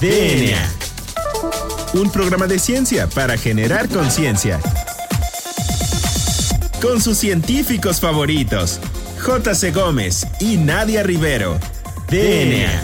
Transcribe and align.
DNA. 0.00 0.60
Un 1.94 2.10
programa 2.10 2.46
de 2.46 2.58
ciencia 2.58 3.06
para 3.06 3.38
generar 3.38 3.88
conciencia. 3.88 4.60
Con 6.82 7.00
sus 7.00 7.16
científicos 7.16 7.98
favoritos, 7.98 8.78
J.C. 9.24 9.70
Gómez 9.70 10.26
y 10.38 10.58
Nadia 10.58 11.02
Rivero. 11.02 11.58
DNA. 12.10 12.82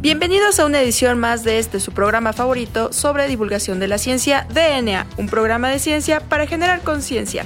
Bienvenidos 0.00 0.60
a 0.60 0.66
una 0.66 0.80
edición 0.80 1.18
más 1.18 1.42
de 1.42 1.58
este 1.58 1.80
su 1.80 1.90
programa 1.90 2.32
favorito 2.32 2.92
sobre 2.92 3.26
divulgación 3.26 3.80
de 3.80 3.88
la 3.88 3.98
ciencia 3.98 4.46
DNA, 4.54 5.08
un 5.16 5.26
programa 5.26 5.70
de 5.70 5.80
ciencia 5.80 6.20
para 6.20 6.46
generar 6.46 6.82
conciencia. 6.82 7.44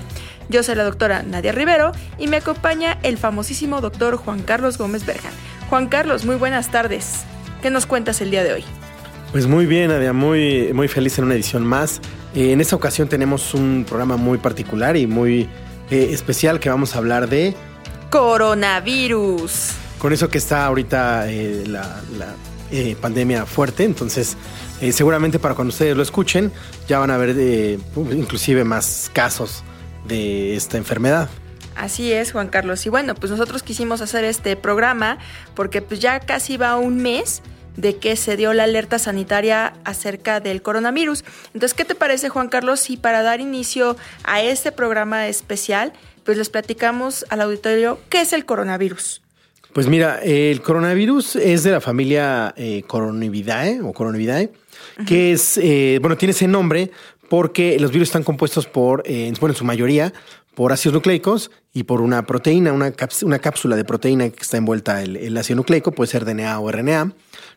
Yo 0.51 0.63
soy 0.63 0.75
la 0.75 0.85
doctora 0.85 1.23
Nadia 1.23 1.53
Rivero 1.53 1.93
y 2.19 2.27
me 2.27 2.37
acompaña 2.37 2.99
el 3.03 3.17
famosísimo 3.17 3.81
doctor 3.81 4.17
Juan 4.17 4.43
Carlos 4.43 4.77
Gómez 4.77 5.07
Berjan. 5.07 5.33
Juan 5.73 5.87
Carlos, 5.87 6.27
muy 6.27 6.37
buenas 6.37 6.71
tardes. 6.71 7.23
¿Qué 7.63 7.71
nos 7.71 7.87
cuentas 7.87 8.21
el 8.21 8.31
día 8.31 8.45
de 8.45 8.53
hoy? 8.53 8.65
Pues 9.31 9.47
muy 9.47 9.65
bien, 9.65 9.89
Nadia, 9.89 10.13
muy, 10.13 10.71
muy 10.75 10.87
feliz 10.87 11.17
en 11.17 11.25
una 11.25 11.33
edición 11.33 11.65
más. 11.65 12.03
Eh, 12.35 12.53
en 12.53 12.61
esta 12.61 12.77
ocasión 12.77 13.09
tenemos 13.09 13.55
un 13.55 13.87
programa 13.89 14.19
muy 14.19 14.37
particular 14.37 14.99
y 14.99 15.07
muy 15.07 15.49
eh, 15.91 16.09
especial 16.11 16.61
que 16.61 16.69
vamos 16.69 16.95
a 16.95 16.99
hablar 16.99 17.27
de... 17.27 17.55
Coronavirus. 18.11 19.71
Con 19.97 20.13
eso 20.13 20.29
que 20.29 20.37
está 20.37 20.67
ahorita 20.67 21.33
eh, 21.33 21.65
la, 21.67 22.03
pandemia 23.01 23.47
fuerte, 23.47 23.85
entonces 23.85 24.37
seguramente 24.91 25.39
para 25.39 25.55
cuando 25.55 25.71
ustedes 25.71 25.97
lo 25.97 26.03
escuchen 26.03 26.53
ya 26.87 26.99
van 26.99 27.11
a 27.11 27.17
ver 27.17 27.79
inclusive 28.11 28.65
más 28.65 29.11
casos 29.15 29.65
de 30.07 30.55
esta 30.55 30.77
enfermedad. 30.77 31.31
Así 31.77 32.13
es, 32.13 32.33
Juan 32.33 32.49
Carlos. 32.49 32.85
Y 32.87 32.89
bueno, 32.89 33.15
pues 33.15 33.31
nosotros 33.31 33.63
quisimos 33.63 34.01
hacer 34.01 34.25
este 34.25 34.57
programa 34.57 35.19
porque 35.55 35.83
pues 35.83 36.01
ya 36.01 36.21
casi 36.21 36.57
va 36.57 36.77
un 36.77 36.97
mes 36.97 37.43
de 37.77 37.97
que 37.97 38.17
se 38.17 38.37
dio 38.37 38.53
la 38.53 38.65
alerta 38.65 38.99
sanitaria 38.99 39.75
acerca 39.85 40.41
del 40.41 40.63
coronavirus. 40.63 41.25
Entonces, 41.55 41.75
¿qué 41.75 41.85
te 41.85 41.95
parece, 41.95 42.29
Juan 42.29 42.49
Carlos, 42.49 42.81
si 42.81 42.97
para 42.97 43.23
dar 43.23 43.41
inicio 43.41 43.97
a 44.25 44.43
este 44.43 44.73
programa 44.73 45.29
especial, 45.29 45.93
pues 46.25 46.39
les 46.39 46.51
platicamos 46.51 47.25
al 47.31 47.41
auditorio 47.41 47.99
qué 48.09 48.21
es 48.21 48.33
el 48.33 48.45
coronavirus? 48.45 49.23
Pues 49.73 49.87
mira, 49.87 50.19
el 50.23 50.61
coronavirus 50.61 51.37
es 51.37 51.63
de 51.63 51.71
la 51.71 51.81
familia 51.81 52.53
eh, 52.59 52.83
Coronavidae 52.87 53.81
o 53.81 53.95
Coronavidae, 53.95 54.53
que 55.07 55.33
es, 55.33 55.57
eh, 55.57 55.99
bueno, 56.01 56.19
tiene 56.19 56.33
ese 56.33 56.47
nombre 56.47 56.91
porque 57.31 57.79
los 57.81 57.91
virus 57.91 58.09
están 58.09 58.25
compuestos 58.25 58.67
por, 58.67 59.03
eh, 59.07 59.33
bueno, 59.41 59.55
en 59.55 59.59
su 59.59 59.65
mayoría, 59.65 60.13
por 60.55 60.73
ácidos 60.73 60.95
nucleicos 60.95 61.51
y 61.73 61.85
por 61.85 62.01
una 62.01 62.27
proteína, 62.27 62.73
una, 62.73 62.93
una 63.23 63.39
cápsula 63.39 63.77
de 63.77 63.85
proteína 63.85 64.29
que 64.31 64.43
está 64.43 64.57
envuelta 64.57 65.03
el, 65.03 65.17
el, 65.17 65.37
ácido 65.37 65.57
nucleico, 65.57 65.93
puede 65.93 66.11
ser 66.11 66.25
DNA 66.25 66.59
o 66.61 66.71
RNA, 66.71 67.13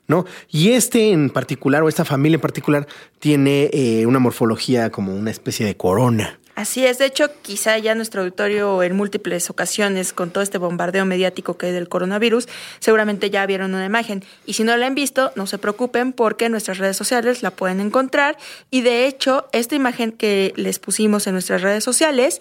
¿no? 0.08 0.26
Y 0.50 0.72
este 0.72 1.12
en 1.12 1.30
particular, 1.30 1.84
o 1.84 1.90
esta 1.90 2.06
familia 2.06 2.36
en 2.36 2.42
particular, 2.42 2.88
tiene 3.20 3.70
eh, 3.74 4.06
una 4.06 4.20
morfología 4.20 4.90
como 4.92 5.16
una 5.16 5.32
especie 5.32 5.66
de 5.66 5.76
corona. 5.76 6.40
Así 6.56 6.86
es, 6.86 7.00
de 7.00 7.06
hecho, 7.06 7.30
quizá 7.42 7.78
ya 7.80 7.96
nuestro 7.96 8.22
auditorio 8.22 8.82
en 8.82 8.96
múltiples 8.96 9.50
ocasiones 9.50 10.14
con 10.14 10.32
todo 10.32 10.42
este 10.42 10.58
bombardeo 10.58 11.04
mediático 11.04 11.58
que 11.58 11.66
hay 11.66 11.72
del 11.74 11.90
coronavirus, 11.90 12.48
seguramente 12.80 13.30
ya 13.30 13.46
vieron 13.46 13.74
una 13.74 13.86
imagen. 13.86 14.24
Y 14.46 14.54
si 14.54 14.64
no 14.64 14.78
la 14.78 14.88
han 14.88 14.96
visto, 14.96 15.34
no 15.36 15.48
se 15.48 15.58
preocupen 15.58 16.14
porque 16.14 16.46
en 16.46 16.54
nuestras 16.54 16.78
redes 16.78 16.96
sociales 16.96 17.44
la 17.44 17.52
pueden 17.52 17.82
encontrar. 17.82 18.38
Y 18.72 18.82
de 18.82 19.06
hecho, 19.06 19.50
esta 19.52 19.76
imagen 19.76 20.14
que 20.14 20.54
les 20.56 20.80
pusimos 20.80 21.28
en 21.28 21.34
nuestras 21.34 21.62
redes 21.62 21.84
sociales 21.84 22.40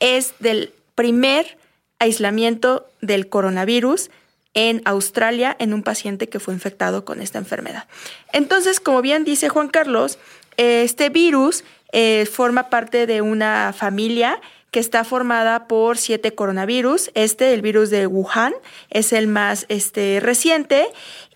es 0.00 0.34
del 0.38 0.72
primer 0.94 1.58
aislamiento 1.98 2.88
del 3.00 3.28
coronavirus 3.28 4.10
en 4.54 4.82
Australia 4.84 5.54
en 5.58 5.74
un 5.74 5.82
paciente 5.82 6.28
que 6.28 6.40
fue 6.40 6.54
infectado 6.54 7.04
con 7.04 7.20
esta 7.20 7.38
enfermedad. 7.38 7.86
Entonces, 8.32 8.80
como 8.80 9.02
bien 9.02 9.24
dice 9.24 9.48
Juan 9.48 9.68
Carlos, 9.68 10.18
este 10.56 11.10
virus 11.10 11.64
eh, 11.92 12.26
forma 12.26 12.70
parte 12.70 13.06
de 13.06 13.20
una 13.20 13.74
familia 13.76 14.40
que 14.70 14.80
está 14.80 15.04
formada 15.04 15.68
por 15.68 15.96
siete 15.96 16.34
coronavirus. 16.34 17.10
Este, 17.14 17.54
el 17.54 17.62
virus 17.62 17.90
de 17.90 18.06
Wuhan, 18.06 18.54
es 18.90 19.12
el 19.12 19.26
más 19.26 19.66
este, 19.68 20.20
reciente 20.20 20.88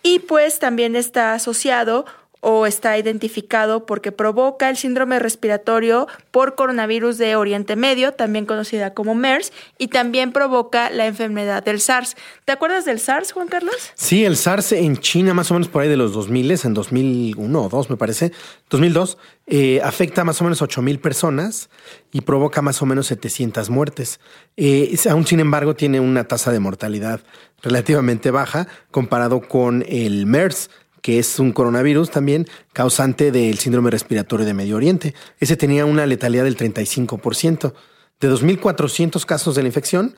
y 0.03 0.19
pues 0.19 0.59
también 0.59 0.97
está 0.97 1.34
asociado 1.34 2.06
o 2.41 2.67
está 2.67 2.99
identificado 2.99 3.87
porque 3.87 4.12
provoca 4.12 4.69
el 4.69 4.77
síndrome 4.77 5.19
respiratorio 5.19 6.09
por 6.31 6.55
coronavirus 6.55 7.19
de 7.19 7.37
Oriente 7.37 7.77
Medio, 7.77 8.12
también 8.12 8.47
conocida 8.47 8.95
como 8.95 9.15
MERS, 9.15 9.53
y 9.78 9.89
también 9.89 10.33
provoca 10.33 10.91
la 10.91 11.06
enfermedad 11.06 11.62
del 11.62 11.81
SARS. 11.81 12.17
¿Te 12.45 12.53
acuerdas 12.53 12.84
del 12.84 12.99
SARS, 12.99 13.33
Juan 13.33 13.49
Carlos? 13.49 13.75
Sí, 13.95 14.25
el 14.25 14.37
SARS 14.37 14.73
en 14.73 14.97
China, 14.99 15.34
más 15.34 15.51
o 15.51 15.55
menos 15.55 15.69
por 15.69 15.83
ahí 15.83 15.89
de 15.89 15.97
los 15.97 16.12
2000, 16.12 16.51
en 16.65 16.75
2001 16.75 17.62
o 17.62 17.69
2 17.69 17.91
me 17.91 17.97
parece, 17.97 18.33
2002, 18.71 19.19
eh, 19.47 19.81
afecta 19.83 20.22
a 20.22 20.25
más 20.25 20.41
o 20.41 20.45
menos 20.45 20.62
8 20.62 20.83
mil 20.83 20.99
personas 21.01 21.71
y 22.12 22.22
provoca 22.22 22.62
más 22.62 22.81
o 22.83 22.87
menos 22.87 23.07
700 23.09 23.71
muertes. 23.71 24.21
Eh, 24.57 24.97
aún 25.09 25.27
sin 25.27 25.41
embargo 25.41 25.75
tiene 25.75 26.01
una 26.01 26.25
tasa 26.25 26.51
de 26.53 26.61
mortalidad 26.61 27.21
relativamente 27.62 28.31
baja 28.31 28.69
comparado 28.91 29.41
con 29.41 29.84
el 29.89 30.27
MERS, 30.27 30.71
que 31.03 31.19
es 31.19 31.38
un 31.38 31.53
coronavirus 31.53 32.11
también 32.11 32.47
causante 32.72 33.33
del 33.33 33.59
síndrome 33.59 33.91
respiratorio 33.91 34.47
de 34.47 34.55
Medio 34.55 34.77
Oriente. 34.77 35.15
Ese 35.38 35.56
tenía 35.56 35.84
una 35.87 36.06
letalidad 36.06 36.44
del 36.44 36.56
35%. 36.56 37.72
De 38.21 38.31
2.400 38.31 39.25
casos 39.25 39.55
de 39.55 39.62
la 39.62 39.69
infección, 39.69 40.15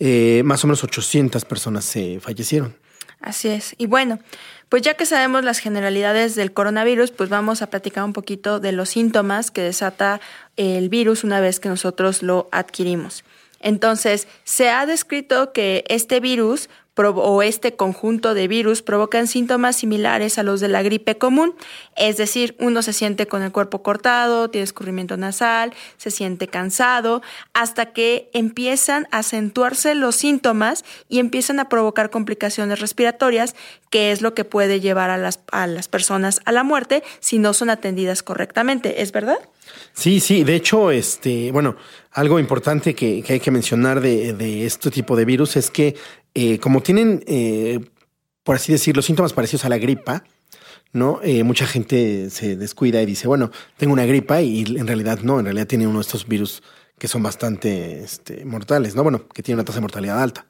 eh, 0.00 0.42
más 0.44 0.64
o 0.64 0.66
menos 0.66 0.82
800 0.82 1.44
personas 1.44 1.84
se 1.84 2.18
fallecieron. 2.20 2.76
Así 3.20 3.48
es. 3.48 3.74
Y 3.78 3.86
bueno, 3.86 4.18
pues 4.68 4.82
ya 4.82 4.94
que 4.94 5.06
sabemos 5.06 5.44
las 5.44 5.60
generalidades 5.60 6.34
del 6.34 6.52
coronavirus, 6.52 7.10
pues 7.10 7.30
vamos 7.30 7.62
a 7.62 7.70
platicar 7.70 8.04
un 8.04 8.12
poquito 8.12 8.60
de 8.60 8.72
los 8.72 8.90
síntomas 8.90 9.50
que 9.50 9.62
desata 9.62 10.20
el 10.56 10.88
virus 10.88 11.24
una 11.24 11.40
vez 11.40 11.60
que 11.60 11.68
nosotros 11.68 12.22
lo 12.22 12.48
adquirimos. 12.52 13.24
Entonces, 13.60 14.28
se 14.44 14.68
ha 14.68 14.84
descrito 14.84 15.52
que 15.52 15.84
este 15.88 16.20
virus 16.20 16.68
o 16.96 17.42
este 17.42 17.74
conjunto 17.74 18.34
de 18.34 18.46
virus 18.46 18.82
provocan 18.82 19.26
síntomas 19.26 19.76
similares 19.76 20.38
a 20.38 20.42
los 20.44 20.60
de 20.60 20.68
la 20.68 20.82
gripe 20.82 21.18
común, 21.18 21.54
es 21.96 22.16
decir, 22.16 22.54
uno 22.60 22.82
se 22.82 22.92
siente 22.92 23.26
con 23.26 23.42
el 23.42 23.50
cuerpo 23.50 23.82
cortado, 23.82 24.48
tiene 24.48 24.64
escurrimiento 24.64 25.16
nasal, 25.16 25.72
se 25.96 26.10
siente 26.10 26.46
cansado, 26.46 27.22
hasta 27.52 27.92
que 27.92 28.30
empiezan 28.32 29.08
a 29.10 29.18
acentuarse 29.18 29.94
los 29.94 30.14
síntomas 30.14 30.84
y 31.08 31.18
empiezan 31.18 31.58
a 31.58 31.68
provocar 31.68 32.10
complicaciones 32.10 32.78
respiratorias, 32.78 33.56
que 33.90 34.12
es 34.12 34.22
lo 34.22 34.34
que 34.34 34.44
puede 34.44 34.80
llevar 34.80 35.10
a 35.10 35.18
las, 35.18 35.40
a 35.50 35.66
las 35.66 35.88
personas 35.88 36.40
a 36.44 36.52
la 36.52 36.62
muerte 36.62 37.02
si 37.18 37.38
no 37.38 37.54
son 37.54 37.70
atendidas 37.70 38.22
correctamente, 38.22 39.02
¿es 39.02 39.10
verdad? 39.10 39.38
Sí, 39.94 40.20
sí, 40.20 40.44
de 40.44 40.56
hecho, 40.56 40.90
este, 40.90 41.50
bueno, 41.50 41.76
algo 42.12 42.38
importante 42.38 42.94
que, 42.94 43.24
hay 43.28 43.40
que 43.40 43.50
mencionar 43.50 44.00
de, 44.00 44.32
de, 44.32 44.66
este 44.66 44.90
tipo 44.90 45.16
de 45.16 45.24
virus 45.24 45.56
es 45.56 45.70
que 45.70 45.96
eh, 46.34 46.58
como 46.58 46.82
tienen, 46.82 47.22
eh, 47.26 47.80
por 48.42 48.56
así 48.56 48.72
decirlo, 48.72 49.02
síntomas 49.02 49.32
parecidos 49.32 49.64
a 49.64 49.68
la 49.68 49.78
gripa, 49.78 50.24
¿no? 50.92 51.20
Eh, 51.22 51.42
mucha 51.44 51.66
gente 51.66 52.30
se 52.30 52.56
descuida 52.56 53.00
y 53.02 53.06
dice, 53.06 53.28
bueno, 53.28 53.50
tengo 53.76 53.92
una 53.92 54.04
gripa 54.04 54.42
y 54.42 54.62
en 54.62 54.86
realidad 54.86 55.20
no, 55.20 55.38
en 55.38 55.46
realidad 55.46 55.66
tiene 55.66 55.86
uno 55.86 55.98
de 55.98 56.02
estos 56.02 56.26
virus 56.26 56.62
que 56.98 57.08
son 57.08 57.22
bastante 57.22 58.02
este, 58.02 58.44
mortales, 58.44 58.94
¿no? 58.94 59.02
Bueno, 59.02 59.28
que 59.28 59.42
tiene 59.42 59.56
una 59.56 59.64
tasa 59.64 59.78
de 59.78 59.82
mortalidad 59.82 60.22
alta. 60.22 60.46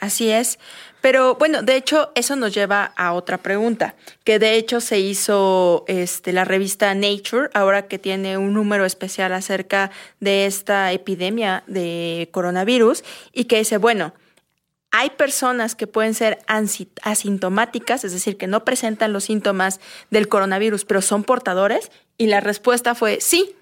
Así 0.00 0.30
es. 0.30 0.58
Pero 1.00 1.36
bueno, 1.36 1.62
de 1.62 1.76
hecho, 1.76 2.10
eso 2.14 2.36
nos 2.36 2.52
lleva 2.52 2.92
a 2.96 3.12
otra 3.12 3.38
pregunta, 3.38 3.94
que 4.24 4.38
de 4.38 4.56
hecho 4.56 4.80
se 4.80 4.98
hizo 4.98 5.84
este, 5.86 6.32
la 6.32 6.44
revista 6.44 6.94
Nature, 6.94 7.48
ahora 7.54 7.86
que 7.88 7.98
tiene 7.98 8.36
un 8.36 8.52
número 8.52 8.84
especial 8.84 9.32
acerca 9.32 9.90
de 10.20 10.46
esta 10.46 10.92
epidemia 10.92 11.62
de 11.66 12.28
coronavirus, 12.32 13.04
y 13.32 13.44
que 13.44 13.58
dice, 13.58 13.78
bueno, 13.78 14.12
hay 14.98 15.10
personas 15.10 15.74
que 15.74 15.86
pueden 15.86 16.14
ser 16.14 16.38
asintomáticas, 17.02 18.02
es 18.04 18.12
decir, 18.12 18.38
que 18.38 18.46
no 18.46 18.64
presentan 18.64 19.12
los 19.12 19.24
síntomas 19.24 19.78
del 20.10 20.26
coronavirus, 20.26 20.86
pero 20.86 21.02
son 21.02 21.22
portadores. 21.22 21.92
Y 22.16 22.28
la 22.28 22.40
respuesta 22.40 22.94
fue 22.94 23.18
sí. 23.20 23.54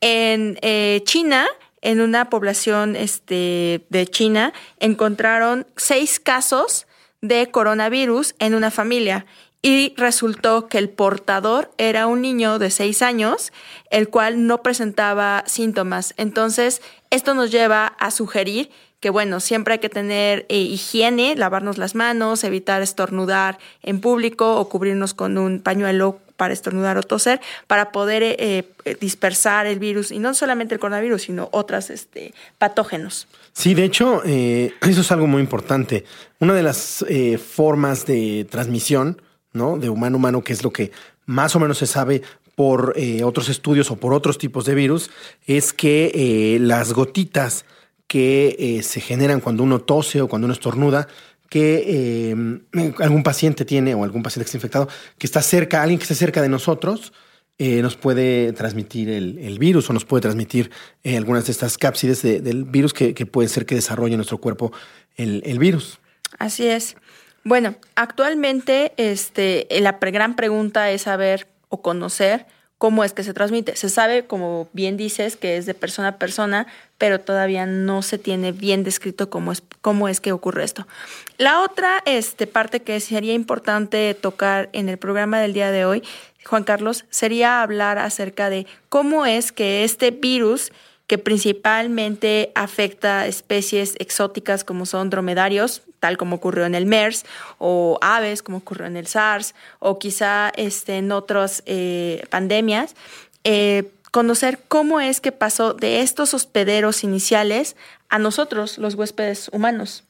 En 0.00 0.58
eh, 0.62 1.00
China, 1.04 1.46
en 1.80 2.00
una 2.00 2.28
población 2.28 2.96
este, 2.96 3.86
de 3.88 4.06
China, 4.08 4.52
encontraron 4.80 5.64
seis 5.76 6.18
casos 6.18 6.88
de 7.20 7.52
coronavirus 7.52 8.34
en 8.40 8.56
una 8.56 8.72
familia 8.72 9.26
y 9.62 9.94
resultó 9.96 10.66
que 10.66 10.78
el 10.78 10.90
portador 10.90 11.70
era 11.78 12.08
un 12.08 12.20
niño 12.20 12.58
de 12.58 12.70
seis 12.70 13.00
años, 13.00 13.52
el 13.90 14.08
cual 14.08 14.48
no 14.48 14.60
presentaba 14.60 15.44
síntomas. 15.46 16.14
Entonces, 16.16 16.82
esto 17.10 17.32
nos 17.34 17.52
lleva 17.52 17.86
a 17.86 18.10
sugerir 18.10 18.72
que 19.04 19.10
bueno, 19.10 19.38
siempre 19.38 19.74
hay 19.74 19.80
que 19.80 19.90
tener 19.90 20.46
eh, 20.48 20.56
higiene, 20.56 21.36
lavarnos 21.36 21.76
las 21.76 21.94
manos, 21.94 22.42
evitar 22.42 22.80
estornudar 22.80 23.58
en 23.82 24.00
público 24.00 24.56
o 24.56 24.66
cubrirnos 24.70 25.12
con 25.12 25.36
un 25.36 25.60
pañuelo 25.60 26.20
para 26.38 26.54
estornudar 26.54 26.96
o 26.96 27.02
toser, 27.02 27.38
para 27.66 27.92
poder 27.92 28.22
eh, 28.22 28.36
eh, 28.38 28.96
dispersar 28.98 29.66
el 29.66 29.78
virus, 29.78 30.10
y 30.10 30.20
no 30.20 30.32
solamente 30.32 30.72
el 30.72 30.80
coronavirus, 30.80 31.20
sino 31.20 31.50
otros 31.52 31.90
este, 31.90 32.32
patógenos. 32.56 33.28
Sí, 33.52 33.74
de 33.74 33.84
hecho, 33.84 34.22
eso 34.24 35.00
es 35.02 35.12
algo 35.12 35.26
muy 35.26 35.42
importante. 35.42 36.06
Una 36.40 36.54
de 36.54 36.62
las 36.62 37.04
formas 37.46 38.06
de 38.06 38.46
transmisión, 38.50 39.20
¿no? 39.52 39.76
De 39.76 39.90
humano 39.90 40.16
a 40.16 40.18
humano, 40.18 40.42
que 40.42 40.54
es 40.54 40.64
lo 40.64 40.72
que 40.72 40.92
más 41.26 41.54
o 41.54 41.60
menos 41.60 41.76
se 41.76 41.86
sabe 41.86 42.22
por 42.54 42.96
otros 43.22 43.50
estudios 43.50 43.90
o 43.90 43.96
por 43.96 44.14
otros 44.14 44.38
tipos 44.38 44.64
de 44.64 44.74
virus, 44.74 45.10
es 45.46 45.74
que 45.74 46.56
las 46.58 46.94
gotitas 46.94 47.66
que 48.06 48.80
se 48.82 49.00
generan 49.00 49.40
cuando 49.40 49.62
uno 49.62 49.80
tose 49.80 50.20
o 50.20 50.28
cuando 50.28 50.46
uno 50.46 50.54
estornuda 50.54 51.08
que 51.48 51.84
eh, 51.86 52.92
algún 52.98 53.22
paciente 53.22 53.64
tiene 53.64 53.94
o 53.94 54.02
algún 54.02 54.22
paciente 54.22 54.44
que 54.44 54.48
está 54.48 54.56
infectado 54.56 54.88
que 55.18 55.26
está 55.26 55.42
cerca, 55.42 55.82
alguien 55.82 55.98
que 55.98 56.04
esté 56.04 56.14
cerca 56.14 56.42
de 56.42 56.48
nosotros, 56.48 57.12
eh, 57.58 57.80
nos 57.82 57.96
puede 57.96 58.52
transmitir 58.52 59.08
el, 59.08 59.58
virus 59.60 59.88
o 59.88 59.92
nos 59.92 60.04
puede 60.04 60.22
transmitir 60.22 60.72
eh, 61.04 61.16
algunas 61.16 61.46
de 61.46 61.52
estas 61.52 61.78
cápsides 61.78 62.22
del 62.22 62.64
virus 62.64 62.92
que, 62.92 63.14
puede 63.26 63.48
ser 63.48 63.64
que 63.66 63.76
desarrolle 63.76 64.14
en 64.14 64.18
nuestro 64.18 64.38
cuerpo 64.38 64.72
el, 65.16 65.58
virus. 65.60 66.00
Así 66.40 66.66
es. 66.66 66.96
Bueno, 67.44 67.76
actualmente 67.94 68.92
este, 68.96 69.68
la 69.70 69.98
gran 70.00 70.34
pregunta 70.34 70.90
es 70.90 71.02
saber 71.02 71.46
o 71.68 71.80
conocer 71.80 72.46
cómo 72.78 73.04
es 73.04 73.12
que 73.12 73.22
se 73.22 73.34
transmite. 73.34 73.76
Se 73.76 73.88
sabe, 73.88 74.26
como 74.26 74.68
bien 74.72 74.96
dices, 74.96 75.36
que 75.36 75.56
es 75.56 75.66
de 75.66 75.74
persona 75.74 76.08
a 76.08 76.18
persona, 76.18 76.66
pero 76.98 77.20
todavía 77.20 77.66
no 77.66 78.02
se 78.02 78.18
tiene 78.18 78.52
bien 78.52 78.84
descrito 78.84 79.30
cómo 79.30 79.52
es, 79.52 79.62
cómo 79.80 80.08
es 80.08 80.20
que 80.20 80.32
ocurre 80.32 80.64
esto. 80.64 80.86
La 81.38 81.62
otra 81.62 82.02
este, 82.06 82.46
parte 82.46 82.82
que 82.82 83.00
sería 83.00 83.34
importante 83.34 84.14
tocar 84.14 84.68
en 84.72 84.88
el 84.88 84.98
programa 84.98 85.40
del 85.40 85.52
día 85.52 85.70
de 85.70 85.84
hoy, 85.84 86.02
Juan 86.44 86.64
Carlos, 86.64 87.06
sería 87.10 87.62
hablar 87.62 87.98
acerca 87.98 88.50
de 88.50 88.66
cómo 88.88 89.24
es 89.24 89.52
que 89.52 89.84
este 89.84 90.10
virus 90.10 90.72
que 91.06 91.18
principalmente 91.18 92.50
afecta 92.54 93.26
especies 93.26 93.94
exóticas 93.98 94.64
como 94.64 94.86
son 94.86 95.10
dromedarios, 95.10 95.82
tal 96.04 96.18
como 96.18 96.36
ocurrió 96.36 96.66
en 96.66 96.74
el 96.74 96.84
MERS, 96.84 97.24
o 97.56 97.98
aves 98.02 98.42
como 98.42 98.58
ocurrió 98.58 98.84
en 98.86 98.98
el 98.98 99.06
SARS, 99.06 99.54
o 99.78 99.98
quizá 99.98 100.52
este, 100.54 100.98
en 100.98 101.10
otras 101.12 101.62
eh, 101.64 102.26
pandemias. 102.28 102.94
Eh, 103.42 103.90
conocer 104.10 104.60
cómo 104.68 105.00
es 105.00 105.22
que 105.22 105.32
pasó 105.32 105.72
de 105.72 106.02
estos 106.02 106.34
hospederos 106.34 107.04
iniciales 107.04 107.74
a 108.10 108.18
nosotros, 108.18 108.76
los 108.76 108.96
huéspedes 108.96 109.48
humanos. 109.50 110.04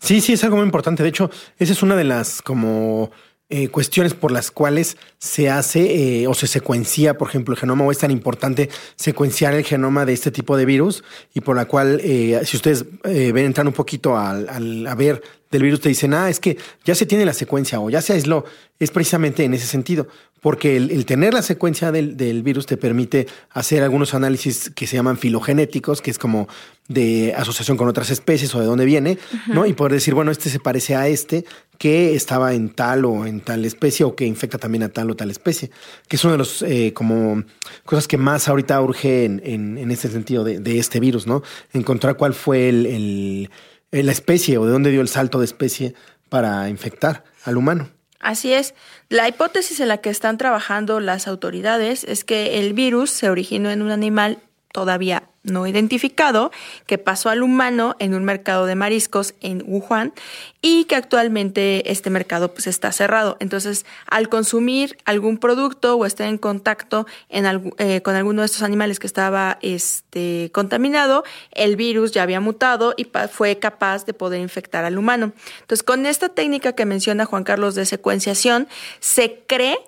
Sí, 0.00 0.22
sí, 0.22 0.32
es 0.32 0.44
algo 0.44 0.56
muy 0.56 0.64
importante. 0.64 1.02
De 1.02 1.10
hecho, 1.10 1.30
esa 1.58 1.74
es 1.74 1.82
una 1.82 1.94
de 1.94 2.04
las 2.04 2.40
como 2.40 3.10
eh, 3.54 3.68
cuestiones 3.68 4.14
por 4.14 4.32
las 4.32 4.50
cuales 4.50 4.96
se 5.18 5.50
hace 5.50 6.22
eh, 6.22 6.26
o 6.26 6.32
se 6.32 6.46
secuencia, 6.46 7.18
por 7.18 7.28
ejemplo, 7.28 7.52
el 7.52 7.60
genoma, 7.60 7.84
o 7.84 7.92
es 7.92 7.98
tan 7.98 8.10
importante 8.10 8.70
secuenciar 8.96 9.52
el 9.52 9.62
genoma 9.62 10.06
de 10.06 10.14
este 10.14 10.30
tipo 10.30 10.56
de 10.56 10.64
virus 10.64 11.04
y 11.34 11.42
por 11.42 11.54
la 11.54 11.66
cual, 11.66 12.00
eh, 12.02 12.40
si 12.46 12.56
ustedes 12.56 12.86
ven 13.04 13.36
entrar 13.36 13.66
un 13.66 13.74
poquito 13.74 14.16
al, 14.16 14.48
al, 14.48 14.86
a 14.86 14.94
ver 14.94 15.22
del 15.50 15.64
virus, 15.64 15.82
te 15.82 15.90
dicen, 15.90 16.14
ah, 16.14 16.30
es 16.30 16.40
que 16.40 16.56
ya 16.86 16.94
se 16.94 17.04
tiene 17.04 17.26
la 17.26 17.34
secuencia 17.34 17.78
o 17.78 17.90
ya 17.90 18.00
se 18.00 18.14
aisló, 18.14 18.46
es 18.78 18.90
precisamente 18.90 19.44
en 19.44 19.52
ese 19.52 19.66
sentido, 19.66 20.08
porque 20.42 20.76
el, 20.76 21.06
tener 21.06 21.32
la 21.32 21.40
secuencia 21.40 21.92
del, 21.92 22.16
del, 22.16 22.42
virus 22.42 22.66
te 22.66 22.76
permite 22.76 23.28
hacer 23.50 23.84
algunos 23.84 24.12
análisis 24.12 24.70
que 24.74 24.88
se 24.88 24.96
llaman 24.96 25.16
filogenéticos, 25.16 26.02
que 26.02 26.10
es 26.10 26.18
como 26.18 26.48
de 26.88 27.32
asociación 27.36 27.76
con 27.76 27.86
otras 27.86 28.10
especies 28.10 28.52
o 28.56 28.60
de 28.60 28.66
dónde 28.66 28.84
viene, 28.84 29.18
¿no? 29.46 29.66
Y 29.66 29.72
poder 29.72 29.92
decir, 29.92 30.14
bueno, 30.14 30.32
este 30.32 30.50
se 30.50 30.58
parece 30.58 30.96
a 30.96 31.06
este 31.06 31.44
que 31.78 32.16
estaba 32.16 32.54
en 32.54 32.70
tal 32.70 33.04
o 33.04 33.24
en 33.24 33.40
tal 33.40 33.64
especie 33.64 34.04
o 34.04 34.16
que 34.16 34.26
infecta 34.26 34.58
también 34.58 34.82
a 34.82 34.88
tal 34.88 35.12
o 35.12 35.14
tal 35.14 35.30
especie, 35.30 35.70
que 36.08 36.16
es 36.16 36.24
una 36.24 36.32
de 36.32 36.38
las 36.38 36.62
eh, 36.62 36.92
como 36.92 37.44
cosas 37.84 38.08
que 38.08 38.16
más 38.16 38.48
ahorita 38.48 38.80
urge 38.82 39.24
en, 39.24 39.40
en, 39.44 39.90
este 39.92 40.08
sentido 40.08 40.42
de, 40.42 40.58
de, 40.58 40.78
este 40.80 40.98
virus, 40.98 41.28
¿no? 41.28 41.44
Encontrar 41.72 42.16
cuál 42.16 42.34
fue 42.34 42.68
el, 42.68 43.48
el, 43.92 44.06
la 44.06 44.12
especie 44.12 44.58
o 44.58 44.66
de 44.66 44.72
dónde 44.72 44.90
dio 44.90 45.02
el 45.02 45.08
salto 45.08 45.38
de 45.38 45.44
especie 45.44 45.94
para 46.28 46.68
infectar 46.68 47.22
al 47.44 47.56
humano. 47.56 47.90
Así 48.22 48.54
es. 48.54 48.74
La 49.08 49.28
hipótesis 49.28 49.80
en 49.80 49.88
la 49.88 49.98
que 49.98 50.08
están 50.08 50.38
trabajando 50.38 51.00
las 51.00 51.28
autoridades 51.28 52.04
es 52.04 52.24
que 52.24 52.60
el 52.60 52.72
virus 52.72 53.10
se 53.10 53.28
originó 53.28 53.70
en 53.70 53.82
un 53.82 53.90
animal 53.90 54.38
todavía 54.72 55.24
no 55.44 55.66
identificado 55.66 56.52
que 56.86 56.98
pasó 56.98 57.28
al 57.28 57.42
humano 57.42 57.96
en 57.98 58.14
un 58.14 58.24
mercado 58.24 58.66
de 58.66 58.74
mariscos 58.74 59.34
en 59.40 59.62
Wuhan 59.66 60.12
y 60.60 60.84
que 60.84 60.94
actualmente 60.94 61.90
este 61.90 62.10
mercado 62.10 62.54
pues 62.54 62.68
está 62.68 62.92
cerrado. 62.92 63.36
Entonces, 63.40 63.84
al 64.06 64.28
consumir 64.28 64.96
algún 65.04 65.38
producto 65.38 65.96
o 65.96 66.06
estar 66.06 66.28
en 66.28 66.38
contacto 66.38 67.06
eh, 67.28 68.00
con 68.02 68.14
alguno 68.14 68.42
de 68.42 68.46
estos 68.46 68.62
animales 68.62 69.00
que 69.00 69.08
estaba 69.08 69.58
este, 69.62 70.50
contaminado, 70.52 71.24
el 71.50 71.76
virus 71.76 72.12
ya 72.12 72.22
había 72.22 72.40
mutado 72.40 72.94
y 72.96 73.08
fue 73.30 73.58
capaz 73.58 74.06
de 74.06 74.14
poder 74.14 74.40
infectar 74.40 74.84
al 74.84 74.98
humano. 74.98 75.32
Entonces, 75.60 75.82
con 75.82 76.06
esta 76.06 76.28
técnica 76.28 76.74
que 76.74 76.86
menciona 76.86 77.24
Juan 77.24 77.44
Carlos 77.44 77.74
de 77.74 77.84
secuenciación, 77.84 78.68
se 79.00 79.42
cree 79.46 79.78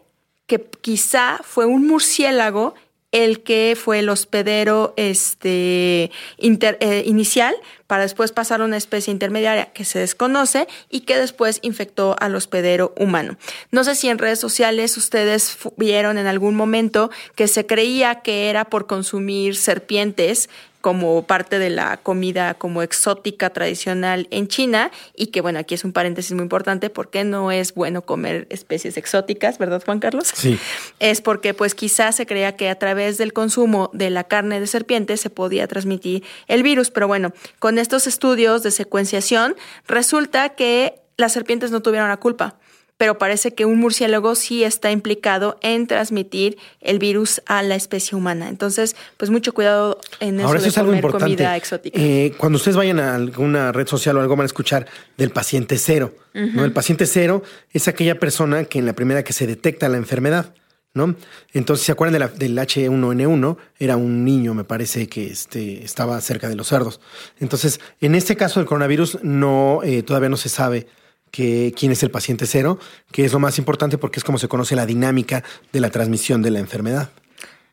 que 0.47 0.61
quizá 0.83 1.41
fue 1.43 1.65
un 1.65 1.87
murciélago 1.87 2.75
el 3.15 3.45
que 3.45 3.79
fue 3.81 4.01
el 4.01 4.09
hospedero 4.09 4.93
este, 4.97 6.11
eh, 6.37 7.03
inicial 7.07 7.55
para 7.87 8.03
después 8.03 8.33
pasar 8.33 8.61
a 8.61 8.65
una 8.65 8.77
especie 8.77 9.13
intermediaria 9.13 9.67
que 9.67 9.85
se 9.85 10.01
desconoce 10.01 10.67
y 10.91 11.03
que 11.03 11.17
después 11.17 11.61
infectó 11.63 12.17
al 12.19 12.35
hospedero 12.35 12.93
humano. 12.99 13.37
No 13.71 13.85
sé 13.85 13.95
si 13.95 14.09
en 14.09 14.19
redes 14.19 14.41
sociales 14.41 14.97
ustedes 14.97 15.57
vieron 15.77 16.19
en 16.19 16.27
algún 16.27 16.57
momento 16.57 17.09
que 17.37 17.47
se 17.47 17.67
creía 17.67 18.17
que 18.23 18.51
era 18.51 18.65
por 18.65 18.89
consumir 18.89 19.55
serpientes 19.55 20.51
como 20.85 21.23
parte 21.23 21.59
de 21.59 21.71
la 21.71 21.97
comida 21.97 22.53
como 22.53 22.83
exótica 22.83 23.49
tradicional 23.49 24.29
en 24.31 24.49
China 24.49 24.91
y 25.17 25.29
que 25.29 25.41
bueno, 25.41 25.59
aquí 25.59 25.75
es 25.75 25.83
un 25.83 25.95
paréntesis 25.95 26.33
muy 26.33 26.43
importante 26.43 26.91
porque 26.91 27.25
no 27.25 27.51
es 27.51 27.73
bueno 27.73 28.03
comer 28.03 28.47
especies 28.51 28.99
exóticas, 28.99 29.57
¿verdad 29.57 29.83
Juan 29.83 29.99
Carlos? 29.99 30.31
Sí. 30.35 30.59
Es 31.01 31.23
porque 31.23 31.55
pues 31.55 31.75
quizás 31.75 32.17
se 32.17 32.27
creía 32.27 32.55
que 32.57 32.69
a 32.69 32.79
través 32.79 33.17
del 33.17 33.33
consumo 33.33 33.89
de 33.95 34.11
la 34.11 34.25
carne 34.25 34.61
de 34.61 34.67
serpiente 34.67 35.17
se 35.17 35.31
podía 35.31 35.67
transmitir 35.69 36.23
el 36.49 36.63
virus, 36.63 36.91
pero 36.91 37.09
bueno, 37.09 37.33
con 37.59 37.79
estos 37.79 38.07
estudios 38.07 38.63
de 38.63 38.71
secuenciación 38.71 39.57
resulta 39.89 40.51
que 40.51 41.01
las 41.17 41.33
serpientes 41.33 41.71
no 41.71 41.81
tuvieron 41.81 42.11
la 42.11 42.19
culpa 42.19 42.59
pero 42.97 43.19
parece 43.19 43.55
que 43.55 43.65
un 43.65 43.81
murciélago 43.81 44.35
sí 44.35 44.63
está 44.63 44.93
implicado 44.93 45.59
en 45.63 45.87
transmitir 45.87 46.59
el 46.81 46.99
virus 46.99 47.43
a 47.47 47.63
la 47.63 47.75
especie 47.75 48.17
humana. 48.17 48.49
Entonces, 48.49 48.95
pues 49.17 49.31
mucho 49.31 49.53
cuidado 49.53 49.99
en 50.21 50.39
eso, 50.41 50.53
de 50.53 50.73
comer 50.73 51.03
comida 51.11 51.57
exótica. 51.57 51.99
Eh, 52.01 52.33
cuando 52.39 52.57
ustedes 52.57 52.77
vayan 52.77 53.01
a 53.01 53.17
alguna 53.17 53.73
red 53.73 53.89
social 53.89 54.17
o 54.17 54.21
algo 54.21 54.37
van 54.37 54.45
a 54.45 54.47
escuchar 54.47 54.87
del 55.17 55.31
paciente 55.31 55.77
cero. 55.79 56.15
¿no? 56.33 56.65
El 56.65 56.73
paciente 56.73 57.07
cero 57.07 57.43
es 57.71 57.89
aquella 57.89 58.19
persona 58.19 58.65
que 58.65 58.79
en 58.79 58.87
la 58.87 58.93
primera 58.93 59.25
que 59.25 59.33
se 59.33 59.47
detecta 59.47 59.89
la 59.89 59.97
enfermedad. 59.97 60.55
¿No? 60.97 61.17
Entonces, 61.53 61.87
¿se 61.87 61.91
acuerdan 61.91 62.13
de 62.13 62.19
la, 62.21 62.29
del 62.29 62.57
H1N1? 62.57 63.57
Era 63.81 63.97
un 63.97 64.25
niño, 64.25 64.55
me 64.55 64.63
parece, 64.63 65.09
que 65.09 65.27
este, 65.27 65.85
estaba 65.85 66.21
cerca 66.21 66.49
de 66.49 66.55
los 66.55 66.69
cerdos. 66.69 67.01
Entonces, 67.41 67.81
en 68.01 68.15
este 68.15 68.37
caso 68.37 68.61
del 68.61 68.69
coronavirus, 68.69 69.19
no, 69.25 69.81
eh, 69.83 70.05
todavía 70.05 70.29
no 70.29 70.37
se 70.37 70.49
sabe 70.49 70.87
que, 71.35 71.75
quién 71.77 71.91
es 71.91 72.01
el 72.05 72.13
paciente 72.13 72.47
cero, 72.47 72.79
que 73.11 73.25
es 73.25 73.33
lo 73.33 73.41
más 73.41 73.59
importante 73.59 73.99
porque 73.99 74.21
es 74.21 74.25
como 74.25 74.39
se 74.39 74.47
conoce 74.47 74.77
la 74.77 74.87
dinámica 74.87 75.43
de 75.73 75.81
la 75.81 75.91
transmisión 75.91 76.43
de 76.43 76.53
la 76.53 76.61
enfermedad. 76.61 77.11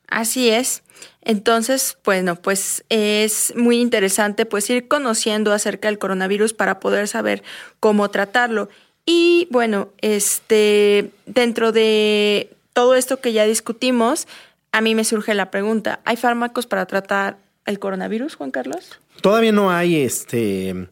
Así 0.08 0.50
es. 0.50 0.82
Entonces, 1.22 1.96
bueno, 2.04 2.36
pues 2.36 2.84
es 2.90 3.54
muy 3.56 3.80
interesante 3.80 4.48
pues 4.48 4.68
ir 4.72 4.88
conociendo 4.88 5.54
acerca 5.54 5.90
del 5.90 6.00
coronavirus 6.00 6.54
para 6.54 6.80
poder 6.80 7.08
saber 7.08 7.44
cómo 7.80 8.10
tratarlo. 8.10 8.68
Y 9.06 9.48
bueno, 9.52 9.90
este 10.00 11.12
dentro 11.28 11.72
de 11.72 12.50
todo 12.74 12.96
esto 12.96 13.20
que 13.20 13.32
ya 13.32 13.46
discutimos, 13.46 14.28
a 14.72 14.82
mí 14.82 14.96
me 14.96 15.04
surge 15.04 15.36
la 15.36 15.52
pregunta, 15.52 16.00
¿hay 16.04 16.18
fármacos 16.18 16.66
para 16.66 16.88
tratar 16.88 17.38
el 17.68 17.78
coronavirus, 17.78 18.36
Juan 18.36 18.50
Carlos? 18.50 19.00
Todavía 19.22 19.52
no 19.52 19.70
hay 19.70 19.98
este 19.98 20.88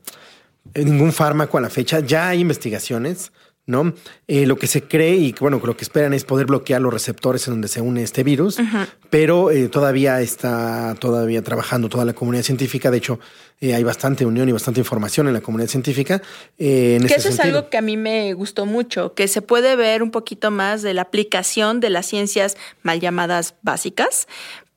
ningún 0.75 1.13
fármaco 1.13 1.57
a 1.57 1.61
la 1.61 1.69
fecha. 1.69 1.99
Ya 1.99 2.29
hay 2.29 2.39
investigaciones, 2.39 3.31
¿no? 3.65 3.93
Eh, 4.27 4.47
lo 4.47 4.57
que 4.57 4.65
se 4.65 4.83
cree 4.83 5.15
y 5.15 5.35
bueno, 5.39 5.61
lo 5.63 5.77
que 5.77 5.83
esperan 5.83 6.13
es 6.13 6.25
poder 6.25 6.47
bloquear 6.47 6.81
los 6.81 6.91
receptores 6.91 7.47
en 7.47 7.53
donde 7.53 7.67
se 7.67 7.81
une 7.81 8.01
este 8.01 8.23
virus, 8.23 8.57
pero 9.11 9.51
eh, 9.51 9.69
todavía 9.69 10.21
está 10.21 10.95
todavía 10.99 11.43
trabajando 11.43 11.87
toda 11.87 12.03
la 12.03 12.13
comunidad 12.13 12.43
científica. 12.43 12.89
De 12.89 12.97
hecho, 12.97 13.19
hay 13.61 13.83
bastante 13.83 14.25
unión 14.25 14.49
y 14.49 14.53
bastante 14.53 14.79
información 14.79 15.27
en 15.27 15.33
la 15.33 15.41
comunidad 15.41 15.69
científica. 15.69 16.21
en 16.57 17.05
que 17.05 17.13
eso 17.13 17.29
es 17.29 17.39
algo 17.39 17.69
que 17.69 17.77
a 17.77 17.81
mí 17.81 17.95
me 17.95 18.33
gustó 18.33 18.65
mucho, 18.65 19.13
que 19.13 19.27
se 19.27 19.43
puede 19.43 19.75
ver 19.75 20.01
un 20.01 20.09
poquito 20.09 20.49
más 20.49 20.81
de 20.81 20.95
la 20.95 21.03
aplicación 21.03 21.79
de 21.79 21.91
las 21.91 22.07
ciencias 22.07 22.57
mal 22.81 22.99
llamadas 22.99 23.53
básicas 23.61 24.27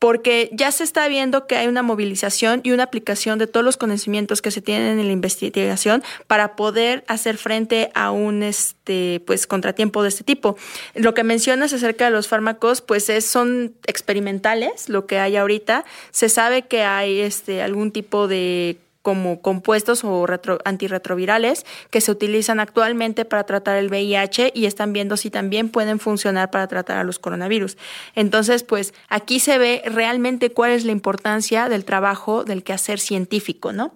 porque 0.03 0.51
ya 0.51 0.73
se 0.73 0.83
está 0.83 1.07
viendo 1.07 1.47
que 1.47 1.55
hay 1.55 1.69
una 1.69 1.85
movilización 1.85 2.61
y 2.65 2.73
una 2.73 2.83
aplicación 2.83 3.39
de 3.39 3.47
todos 3.47 3.63
los 3.63 3.77
conocimientos 3.77 4.43
que 4.43 4.51
se 4.51 4.61
tienen 4.61 4.99
en 4.99 5.07
la 5.07 5.13
investigación 5.13 6.03
para 6.27 6.57
poder 6.57 7.05
hacer 7.07 7.37
frente 7.37 7.93
a 7.95 8.11
un 8.11 8.43
este 8.43 9.23
pues 9.25 9.47
contratiempo 9.47 10.03
de 10.03 10.09
este 10.09 10.25
tipo. 10.25 10.57
Lo 10.97 11.15
que 11.15 11.23
mencionas 11.23 11.73
acerca 11.73 12.07
de 12.07 12.11
los 12.11 12.27
fármacos, 12.27 12.81
pues 12.81 13.09
es, 13.11 13.25
son 13.27 13.75
experimentales, 13.87 14.89
lo 14.89 15.07
que 15.07 15.21
hay 15.21 15.37
ahorita. 15.37 15.85
Se 16.11 16.29
sabe 16.29 16.63
que 16.63 16.83
hay 16.83 17.21
este 17.21 17.63
algún 17.63 17.93
tipo 17.93 18.27
de 18.27 18.79
como 19.03 19.43
compuestos 19.43 20.05
o 20.05 20.27
antirretrovirales 20.65 21.67
que 21.91 22.01
se 22.01 22.11
utilizan 22.11 22.61
actualmente 22.61 23.25
para 23.25 23.45
tratar 23.45 23.77
el 23.77 23.89
VIH 23.89 24.53
y 24.55 24.67
están 24.67 24.93
viendo 24.93 25.17
si 25.17 25.29
también 25.29 25.69
pueden 25.69 25.99
funcionar 25.99 26.51
para 26.51 26.69
tratar 26.69 26.99
a 26.99 27.05
los 27.05 27.19
coronavirus. 27.19 27.77
Entonces, 28.15 28.63
pues 28.63 28.95
aquí 29.09 29.41
se 29.41 29.59
ve 29.59 29.83
realmente 29.87 30.51
cuál 30.53 30.71
es 30.71 30.85
la 30.85 30.93
importancia 30.93 31.69
del 31.69 31.85
trabajo 31.85 32.45
del 32.45 32.63
quehacer 32.63 33.01
científico, 33.01 33.73
¿no? 33.73 33.95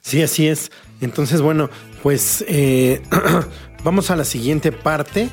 Sí, 0.00 0.22
así 0.22 0.46
es. 0.46 0.70
Entonces, 1.00 1.40
bueno, 1.40 1.70
pues 2.02 2.44
eh, 2.46 3.02
vamos 3.84 4.10
a 4.10 4.16
la 4.16 4.24
siguiente 4.24 4.70
parte, 4.70 5.30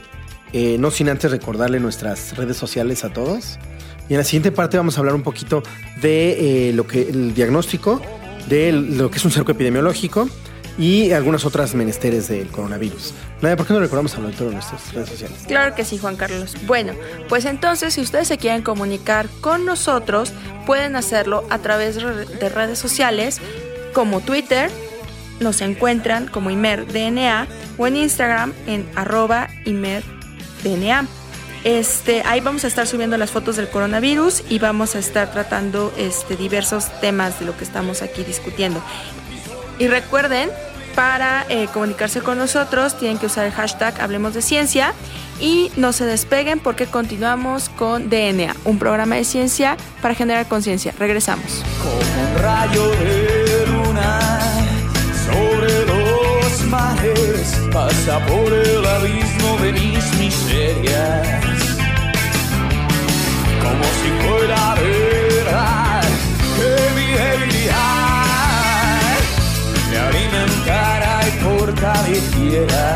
eh, 0.53 0.77
no 0.79 0.91
sin 0.91 1.09
antes 1.09 1.29
recordarle 1.29 1.79
nuestras 1.79 2.35
redes 2.37 2.57
sociales 2.57 3.03
a 3.03 3.11
todos. 3.11 3.59
Y 4.07 4.13
en 4.13 4.19
la 4.19 4.23
siguiente 4.23 4.51
parte 4.51 4.77
vamos 4.77 4.97
a 4.97 5.01
hablar 5.01 5.13
un 5.13 5.21
poquito 5.21 5.61
de 6.01 6.69
eh, 6.69 6.73
lo 6.73 6.87
que 6.87 7.09
el 7.09 7.35
diagnóstico 7.35 8.01
de 8.47 8.71
lo 8.71 9.09
que 9.11 9.17
es 9.17 9.25
un 9.25 9.31
cerco 9.31 9.51
epidemiológico 9.51 10.29
y 10.77 11.11
algunas 11.11 11.45
otras 11.45 11.75
menesteres 11.75 12.29
del 12.29 12.47
coronavirus. 12.47 13.13
¿por 13.41 13.67
qué 13.67 13.73
no 13.73 13.79
recordamos 13.79 14.15
al 14.15 14.25
autor 14.25 14.47
en 14.47 14.53
nuestras 14.53 14.93
redes 14.93 15.09
sociales? 15.09 15.39
Claro 15.45 15.75
que 15.75 15.83
sí, 15.83 15.97
Juan 15.97 16.15
Carlos. 16.15 16.55
Bueno, 16.65 16.93
pues 17.27 17.45
entonces, 17.45 17.93
si 17.93 18.01
ustedes 18.01 18.27
se 18.27 18.37
quieren 18.37 18.61
comunicar 18.61 19.27
con 19.41 19.65
nosotros, 19.65 20.31
pueden 20.65 20.95
hacerlo 20.95 21.43
a 21.49 21.59
través 21.59 21.95
de 21.95 22.49
redes 22.49 22.79
sociales 22.79 23.39
como 23.93 24.21
Twitter, 24.21 24.69
nos 25.39 25.61
encuentran 25.61 26.27
como 26.27 26.49
ImerDNA 26.49 27.47
o 27.77 27.87
en 27.87 27.97
Instagram 27.97 28.53
en 28.67 28.87
arroba 28.95 29.49
ImerDNA. 29.65 31.07
Este, 31.63 32.23
ahí 32.25 32.39
vamos 32.39 32.63
a 32.63 32.67
estar 32.67 32.87
subiendo 32.87 33.17
las 33.17 33.31
fotos 33.31 33.57
del 33.57 33.69
coronavirus 33.69 34.43
y 34.49 34.59
vamos 34.59 34.95
a 34.95 34.99
estar 34.99 35.31
tratando 35.31 35.93
este, 35.97 36.35
diversos 36.35 36.87
temas 37.01 37.39
de 37.39 37.45
lo 37.45 37.57
que 37.57 37.63
estamos 37.63 38.01
aquí 38.01 38.23
discutiendo. 38.23 38.81
Y 39.77 39.87
recuerden, 39.87 40.49
para 40.95 41.45
eh, 41.49 41.67
comunicarse 41.73 42.21
con 42.21 42.37
nosotros 42.37 42.97
tienen 42.97 43.17
que 43.17 43.27
usar 43.27 43.45
el 43.45 43.53
hashtag 43.53 44.01
Hablemos 44.01 44.33
de 44.33 44.41
Ciencia 44.41 44.93
y 45.39 45.71
no 45.77 45.93
se 45.93 46.05
despeguen 46.05 46.59
porque 46.59 46.87
continuamos 46.87 47.69
con 47.69 48.09
DNA, 48.09 48.55
un 48.65 48.79
programa 48.79 49.15
de 49.15 49.23
ciencia 49.23 49.77
para 50.01 50.13
generar 50.13 50.47
conciencia. 50.47 50.93
Regresamos. 50.99 51.63
Como 51.81 51.95
un 51.95 52.43
rayo 52.43 52.89
de 52.89 53.67
luna 53.67 54.19
sobre 55.25 55.85
los 55.85 56.61
mares 56.65 57.55
pasa 57.71 58.19
por 58.25 58.51
el 58.51 58.85
abismo 58.85 59.57
de 59.61 59.71
mis 59.71 60.13
miserias 60.15 61.48
como 63.69 63.83
si 63.83 64.09
fuera 64.25 64.61
verdad 64.75 66.03
mi 66.95 67.07
debilidad 67.21 68.25
me 69.89 69.97
alimentara 69.97 71.11
y 71.27 71.31
fortaleciera. 71.43 72.87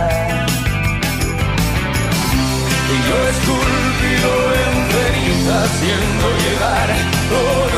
Y 2.92 2.96
yo 3.08 3.18
esculpido 3.34 4.32
en 4.62 4.74
cenizas 4.92 5.64
haciendo 5.70 6.26
llegar 6.44 6.90
todo 7.30 7.78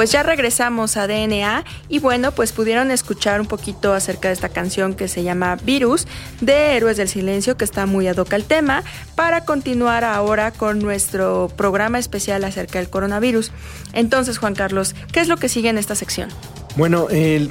Pues 0.00 0.12
ya 0.12 0.22
regresamos 0.22 0.96
a 0.96 1.06
DNA 1.06 1.62
y 1.90 1.98
bueno, 1.98 2.32
pues 2.32 2.52
pudieron 2.52 2.90
escuchar 2.90 3.38
un 3.38 3.46
poquito 3.46 3.92
acerca 3.92 4.28
de 4.28 4.32
esta 4.32 4.48
canción 4.48 4.94
que 4.94 5.08
se 5.08 5.22
llama 5.22 5.56
Virus 5.56 6.06
de 6.40 6.74
Héroes 6.74 6.96
del 6.96 7.06
Silencio, 7.06 7.58
que 7.58 7.66
está 7.66 7.84
muy 7.84 8.08
ad 8.08 8.16
hoc 8.16 8.32
al 8.32 8.44
tema, 8.44 8.82
para 9.14 9.44
continuar 9.44 10.04
ahora 10.04 10.52
con 10.52 10.78
nuestro 10.78 11.52
programa 11.54 11.98
especial 11.98 12.44
acerca 12.44 12.78
del 12.78 12.88
coronavirus. 12.88 13.52
Entonces, 13.92 14.38
Juan 14.38 14.54
Carlos, 14.54 14.94
¿qué 15.12 15.20
es 15.20 15.28
lo 15.28 15.36
que 15.36 15.50
sigue 15.50 15.68
en 15.68 15.76
esta 15.76 15.94
sección? 15.94 16.30
Bueno, 16.76 17.08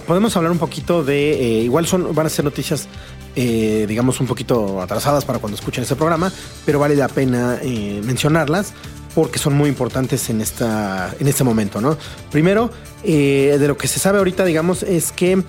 podemos 0.07 0.35
hablar 0.35 0.51
un 0.51 0.57
poquito 0.57 1.03
de, 1.03 1.33
eh, 1.33 1.63
igual 1.65 1.85
son, 1.85 2.15
van 2.15 2.25
a 2.25 2.29
ser 2.29 2.45
noticias 2.45 2.87
eh, 3.35 3.85
digamos, 3.87 4.19
un 4.19 4.25
poquito 4.25 4.81
atrasadas 4.81 5.23
para 5.23 5.37
cuando 5.37 5.55
escuchen 5.55 5.83
este 5.83 5.95
programa, 5.95 6.31
pero 6.65 6.79
vale 6.79 6.95
la 6.95 7.09
pena 7.09 7.59
eh, 7.61 8.01
mencionarlas 8.03 8.73
porque 9.19 9.37
son 9.37 9.53
muy 9.53 9.67
importantes 9.67 10.29
en, 10.29 10.39
esta, 10.39 11.13
en 11.19 11.27
este 11.27 11.43
momento, 11.43 11.81
¿no? 11.81 11.97
Primero, 12.31 12.71
eh, 13.03 13.57
de 13.59 13.67
lo 13.67 13.75
que 13.75 13.85
se 13.89 13.99
sabe 13.99 14.17
ahorita, 14.19 14.45
digamos, 14.45 14.81
es 14.81 15.11
que 15.11 15.43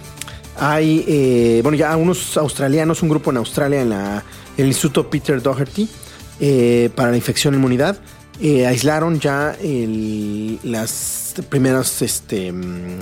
hay, 0.58 1.04
eh, 1.06 1.60
bueno, 1.62 1.78
ya 1.78 1.96
unos 1.96 2.36
australianos, 2.36 3.00
un 3.04 3.10
grupo 3.10 3.30
en 3.30 3.36
Australia, 3.36 3.80
en, 3.80 3.90
la, 3.90 4.24
el 4.56 4.66
Instituto 4.66 5.08
Peter 5.08 5.40
Doherty, 5.40 5.88
eh, 6.40 6.90
para 6.96 7.12
la 7.12 7.16
infección 7.16 7.54
e 7.54 7.58
inmunidad, 7.58 8.00
aislaron 8.66 9.20
ya 9.20 9.56
las 10.64 11.34
primeras, 11.48 12.02
este... 12.02 12.50
Mm, 12.50 12.98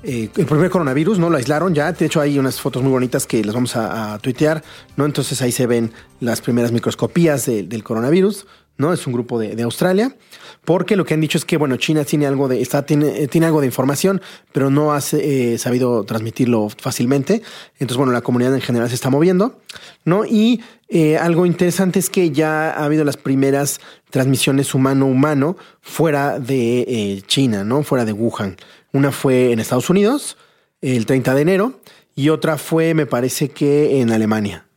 el 0.00 0.30
primer 0.30 0.70
coronavirus, 0.70 1.18
¿no? 1.18 1.28
Lo 1.28 1.36
aislaron 1.36 1.74
ya. 1.74 1.92
De 1.92 2.06
hecho, 2.06 2.20
hay 2.20 2.38
unas 2.38 2.60
fotos 2.60 2.82
muy 2.82 2.92
bonitas 2.92 3.26
que 3.26 3.44
las 3.44 3.52
vamos 3.52 3.74
a, 3.76 4.16
tuitear, 4.22 4.62
¿no? 4.96 5.04
Entonces 5.04 5.42
ahí 5.42 5.50
se 5.50 5.66
ven 5.66 5.92
las 6.20 6.40
primeras 6.40 6.70
microscopías 6.70 7.44
del 7.46 7.82
coronavirus, 7.82 8.46
¿no? 8.78 8.92
Es 8.92 9.06
un 9.06 9.12
grupo 9.12 9.38
de, 9.38 9.62
Australia, 9.62 10.16
porque 10.64 10.96
lo 10.96 11.04
que 11.04 11.12
han 11.12 11.20
dicho 11.20 11.36
es 11.36 11.44
que, 11.44 11.56
bueno, 11.56 11.76
China 11.76 12.04
tiene 12.04 12.26
algo 12.26 12.48
de, 12.48 12.62
está, 12.62 12.86
tiene, 12.86 13.26
tiene 13.26 13.48
algo 13.48 13.60
de 13.60 13.66
información, 13.66 14.22
pero 14.52 14.70
no 14.70 14.92
ha 14.94 15.00
eh, 15.12 15.56
sabido 15.58 16.04
transmitirlo 16.04 16.68
fácilmente. 16.70 17.42
Entonces, 17.74 17.96
bueno, 17.96 18.12
la 18.12 18.22
comunidad 18.22 18.54
en 18.54 18.60
general 18.60 18.88
se 18.88 18.94
está 18.94 19.10
moviendo, 19.10 19.60
¿no? 20.04 20.24
Y 20.24 20.62
eh, 20.88 21.18
algo 21.18 21.44
interesante 21.44 21.98
es 21.98 22.08
que 22.08 22.30
ya 22.30 22.70
ha 22.70 22.84
habido 22.84 23.04
las 23.04 23.16
primeras 23.16 23.80
transmisiones 24.10 24.74
humano-humano 24.74 25.56
fuera 25.80 26.38
de 26.38 26.80
eh, 26.82 27.22
China, 27.26 27.64
¿no? 27.64 27.82
Fuera 27.82 28.04
de 28.04 28.12
Wuhan. 28.12 28.56
Una 28.92 29.10
fue 29.10 29.52
en 29.52 29.58
Estados 29.58 29.90
Unidos, 29.90 30.36
el 30.80 31.04
30 31.04 31.34
de 31.34 31.42
enero, 31.42 31.80
y 32.14 32.28
otra 32.28 32.58
fue, 32.58 32.94
me 32.94 33.06
parece 33.06 33.48
que 33.50 34.00
en 34.00 34.12
Alemania. 34.12 34.67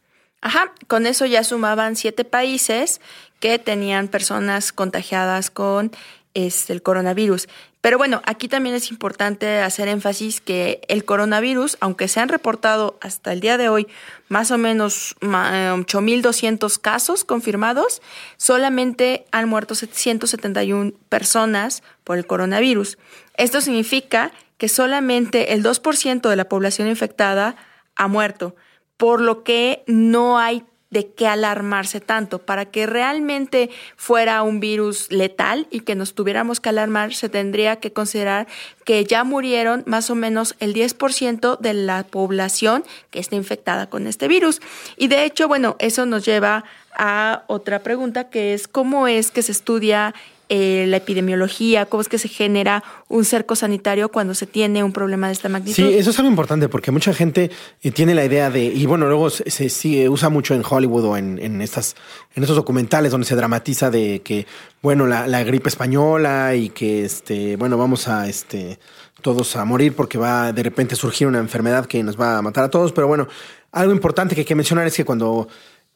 Ajá, 0.42 0.74
con 0.88 1.06
eso 1.06 1.26
ya 1.26 1.44
sumaban 1.44 1.96
siete 1.96 2.26
países 2.26 3.00
que 3.40 3.60
tenían 3.60 4.08
personas 4.08 4.72
contagiadas 4.72 5.52
con 5.52 5.92
este, 6.34 6.74
el 6.74 6.82
coronavirus. 6.82 7.48
Pero 7.82 7.98
bueno, 7.98 8.22
aquí 8.26 8.48
también 8.48 8.76
es 8.76 8.92
importante 8.92 9.60
hacer 9.60 9.88
énfasis 9.88 10.40
que 10.40 10.82
el 10.88 11.04
coronavirus, 11.04 11.78
aunque 11.80 12.08
se 12.08 12.20
han 12.20 12.30
reportado 12.30 12.98
hasta 13.02 13.34
el 13.34 13.40
día 13.40 13.58
de 13.58 13.70
hoy 13.70 13.88
más 14.30 14.52
o 14.52 14.58
menos 14.60 15.16
8.200 15.20 16.80
casos 16.80 17.24
confirmados, 17.24 18.04
solamente 18.38 19.26
han 19.32 19.50
muerto 19.50 19.74
771 19.74 20.94
personas 21.10 21.82
por 22.04 22.20
el 22.20 22.28
coronavirus. 22.28 23.00
Esto 23.36 23.62
significa 23.62 24.32
que 24.60 24.70
solamente 24.70 25.54
el 25.54 25.64
2% 25.64 26.30
de 26.30 26.36
la 26.36 26.48
población 26.48 26.88
infectada 26.88 27.56
ha 27.96 28.08
muerto, 28.08 28.56
por 29.02 29.20
lo 29.20 29.44
que 29.44 29.84
no 29.88 30.38
hay 30.38 30.64
de 30.92 31.08
qué 31.08 31.26
alarmarse 31.26 32.02
tanto. 32.02 32.38
Para 32.38 32.66
que 32.66 32.86
realmente 32.86 33.72
fuera 33.96 34.44
un 34.44 34.60
virus 34.60 35.12
letal 35.12 35.66
y 35.72 35.80
que 35.80 35.96
nos 35.96 36.14
tuviéramos 36.14 36.60
que 36.60 36.70
alarmar, 36.70 37.16
se 37.16 37.28
tendría 37.28 37.78
que 37.78 37.92
considerar 37.92 38.46
que 38.86 39.04
ya 39.04 39.24
murieron 39.24 39.84
más 39.88 40.12
o 40.12 40.16
menos 40.16 40.56
el 40.60 40.76
10% 40.76 41.58
de 41.58 41.74
la 41.74 42.04
población 42.04 42.84
que 43.10 43.18
está 43.18 43.36
infectada 43.36 43.90
con 43.90 44.06
este 44.06 44.28
virus. 44.28 44.62
Y 44.98 45.08
de 45.08 45.26
hecho, 45.26 45.48
bueno, 45.48 45.78
eso 45.80 46.06
nos 46.06 46.24
lleva 46.24 46.64
a 46.96 47.44
otra 47.48 47.80
pregunta 47.80 48.30
que 48.30 48.54
es 48.54 48.68
cómo 48.68 49.08
es 49.08 49.32
que 49.32 49.42
se 49.42 49.52
estudia 49.52 50.14
eh, 50.54 50.86
la 50.90 50.98
epidemiología, 50.98 51.86
cómo 51.86 52.02
es 52.02 52.10
que 52.10 52.18
se 52.18 52.28
genera 52.28 52.84
un 53.08 53.24
cerco 53.24 53.56
sanitario 53.56 54.10
cuando 54.10 54.34
se 54.36 54.46
tiene 54.46 54.84
un 54.84 54.92
problema 54.92 55.28
de 55.28 55.34
esta 55.34 55.48
magnitud. 55.48 55.76
Sí, 55.76 55.94
eso 55.98 56.10
es 56.10 56.20
algo 56.20 56.30
importante 56.30 56.68
porque 56.68 56.92
mucha 56.92 57.14
gente 57.14 57.50
eh, 57.82 57.92
tiene 57.92 58.14
la 58.14 58.26
idea 58.26 58.50
de, 58.50 58.66
y 58.66 58.86
bueno, 58.86 59.08
luego 59.08 59.30
se, 59.30 59.50
se- 59.70 60.10
usa 60.10 60.28
mucho 60.28 60.54
en 60.54 60.62
Hollywood 60.70 61.06
o 61.06 61.16
en, 61.16 61.40
en 61.40 61.62
estas, 61.62 61.96
en 62.36 62.44
estos 62.44 62.58
documentales 62.58 63.12
donde 63.12 63.26
se 63.26 63.36
dramatiza 63.38 63.90
de 63.90 64.22
que, 64.26 64.46
bueno, 64.82 65.08
la, 65.08 65.26
la 65.26 65.42
gripe 65.46 65.70
española 65.70 66.54
y 66.56 66.68
que, 66.70 67.06
este, 67.06 67.56
bueno, 67.56 67.78
vamos 67.78 68.10
a, 68.10 68.28
este, 68.28 68.78
todos 69.22 69.56
a 69.56 69.64
morir 69.64 69.96
porque 69.96 70.18
va 70.18 70.52
de 70.52 70.64
repente 70.64 70.96
a 70.96 70.98
surgir 70.98 71.28
una 71.28 71.40
enfermedad 71.40 71.86
que 71.86 72.04
nos 72.04 72.20
va 72.20 72.38
a 72.38 72.42
matar 72.42 72.66
a 72.66 72.70
todos. 72.70 72.92
Pero 72.92 73.08
bueno, 73.08 73.28
algo 73.72 73.94
importante 73.94 74.36
que 74.36 74.42
hay 74.42 74.46
que 74.46 74.56
mencionar 74.56 74.86
es 74.86 74.96
que 74.98 75.06
cuando 75.06 75.48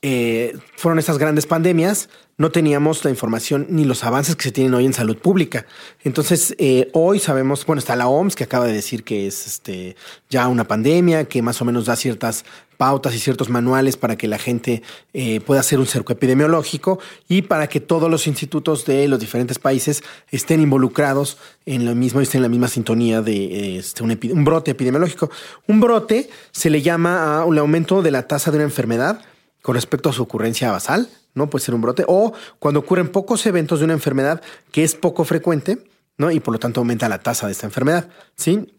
eh, 0.01 0.57
fueron 0.75 0.99
estas 0.99 1.17
grandes 1.17 1.45
pandemias, 1.45 2.09
no 2.37 2.51
teníamos 2.51 3.03
la 3.05 3.09
información 3.09 3.67
ni 3.69 3.85
los 3.85 4.03
avances 4.03 4.35
que 4.35 4.43
se 4.43 4.51
tienen 4.51 4.73
hoy 4.73 4.85
en 4.85 4.93
salud 4.93 5.17
pública. 5.17 5.65
Entonces, 6.03 6.53
eh, 6.57 6.89
hoy 6.91 7.19
sabemos, 7.19 7.65
bueno, 7.65 7.79
está 7.79 7.95
la 7.95 8.07
OMS 8.07 8.35
que 8.35 8.43
acaba 8.43 8.67
de 8.67 8.73
decir 8.73 9.03
que 9.03 9.25
es 9.25 9.47
este, 9.47 9.95
ya 10.29 10.47
una 10.49 10.67
pandemia, 10.67 11.25
que 11.25 11.41
más 11.41 11.61
o 11.61 11.65
menos 11.65 11.85
da 11.85 11.95
ciertas 11.95 12.43
pautas 12.75 13.15
y 13.15 13.19
ciertos 13.19 13.49
manuales 13.49 13.95
para 13.95 14.17
que 14.17 14.27
la 14.27 14.37
gente 14.37 14.83
eh, 15.13 15.39
pueda 15.39 15.61
hacer 15.61 15.79
un 15.79 15.87
cerco 15.87 16.11
epidemiológico 16.11 16.99
y 17.29 17.43
para 17.43 17.67
que 17.67 17.79
todos 17.79 18.11
los 18.11 18.27
institutos 18.27 18.85
de 18.85 19.07
los 19.07 19.19
diferentes 19.19 19.59
países 19.59 20.03
estén 20.29 20.59
involucrados 20.59 21.37
en 21.65 21.85
lo 21.85 21.95
mismo 21.95 22.19
y 22.19 22.23
estén 22.23 22.39
en 22.39 22.43
la 22.43 22.49
misma 22.49 22.67
sintonía 22.67 23.21
de 23.21 23.77
este, 23.77 24.03
un, 24.03 24.11
un 24.11 24.43
brote 24.43 24.71
epidemiológico. 24.71 25.31
Un 25.67 25.79
brote 25.79 26.29
se 26.51 26.69
le 26.69 26.81
llama 26.81 27.39
a 27.39 27.45
un 27.45 27.57
aumento 27.57 28.01
de 28.01 28.11
la 28.11 28.27
tasa 28.27 28.51
de 28.51 28.57
una 28.57 28.65
enfermedad 28.65 29.21
con 29.65 29.73
respecto 29.73 30.09
a 30.09 30.13
su 30.13 30.21
ocurrencia 30.21 30.71
basal, 30.71 31.09
¿no? 31.33 31.49
Puede 31.49 31.65
ser 31.65 31.73
un 31.73 31.81
brote, 31.81 32.05
o 32.07 32.33
cuando 32.59 32.81
ocurren 32.81 33.07
pocos 33.09 33.43
eventos 33.47 33.79
de 33.79 33.85
una 33.85 33.95
enfermedad 33.95 34.43
que 34.71 34.83
es 34.83 34.93
poco 34.93 35.25
frecuente, 35.25 35.79
¿no? 36.19 36.29
Y 36.29 36.39
por 36.39 36.53
lo 36.53 36.59
tanto 36.59 36.81
aumenta 36.81 37.09
la 37.09 37.17
tasa 37.17 37.47
de 37.47 37.53
esta 37.53 37.65
enfermedad, 37.65 38.07
¿sí? 38.35 38.71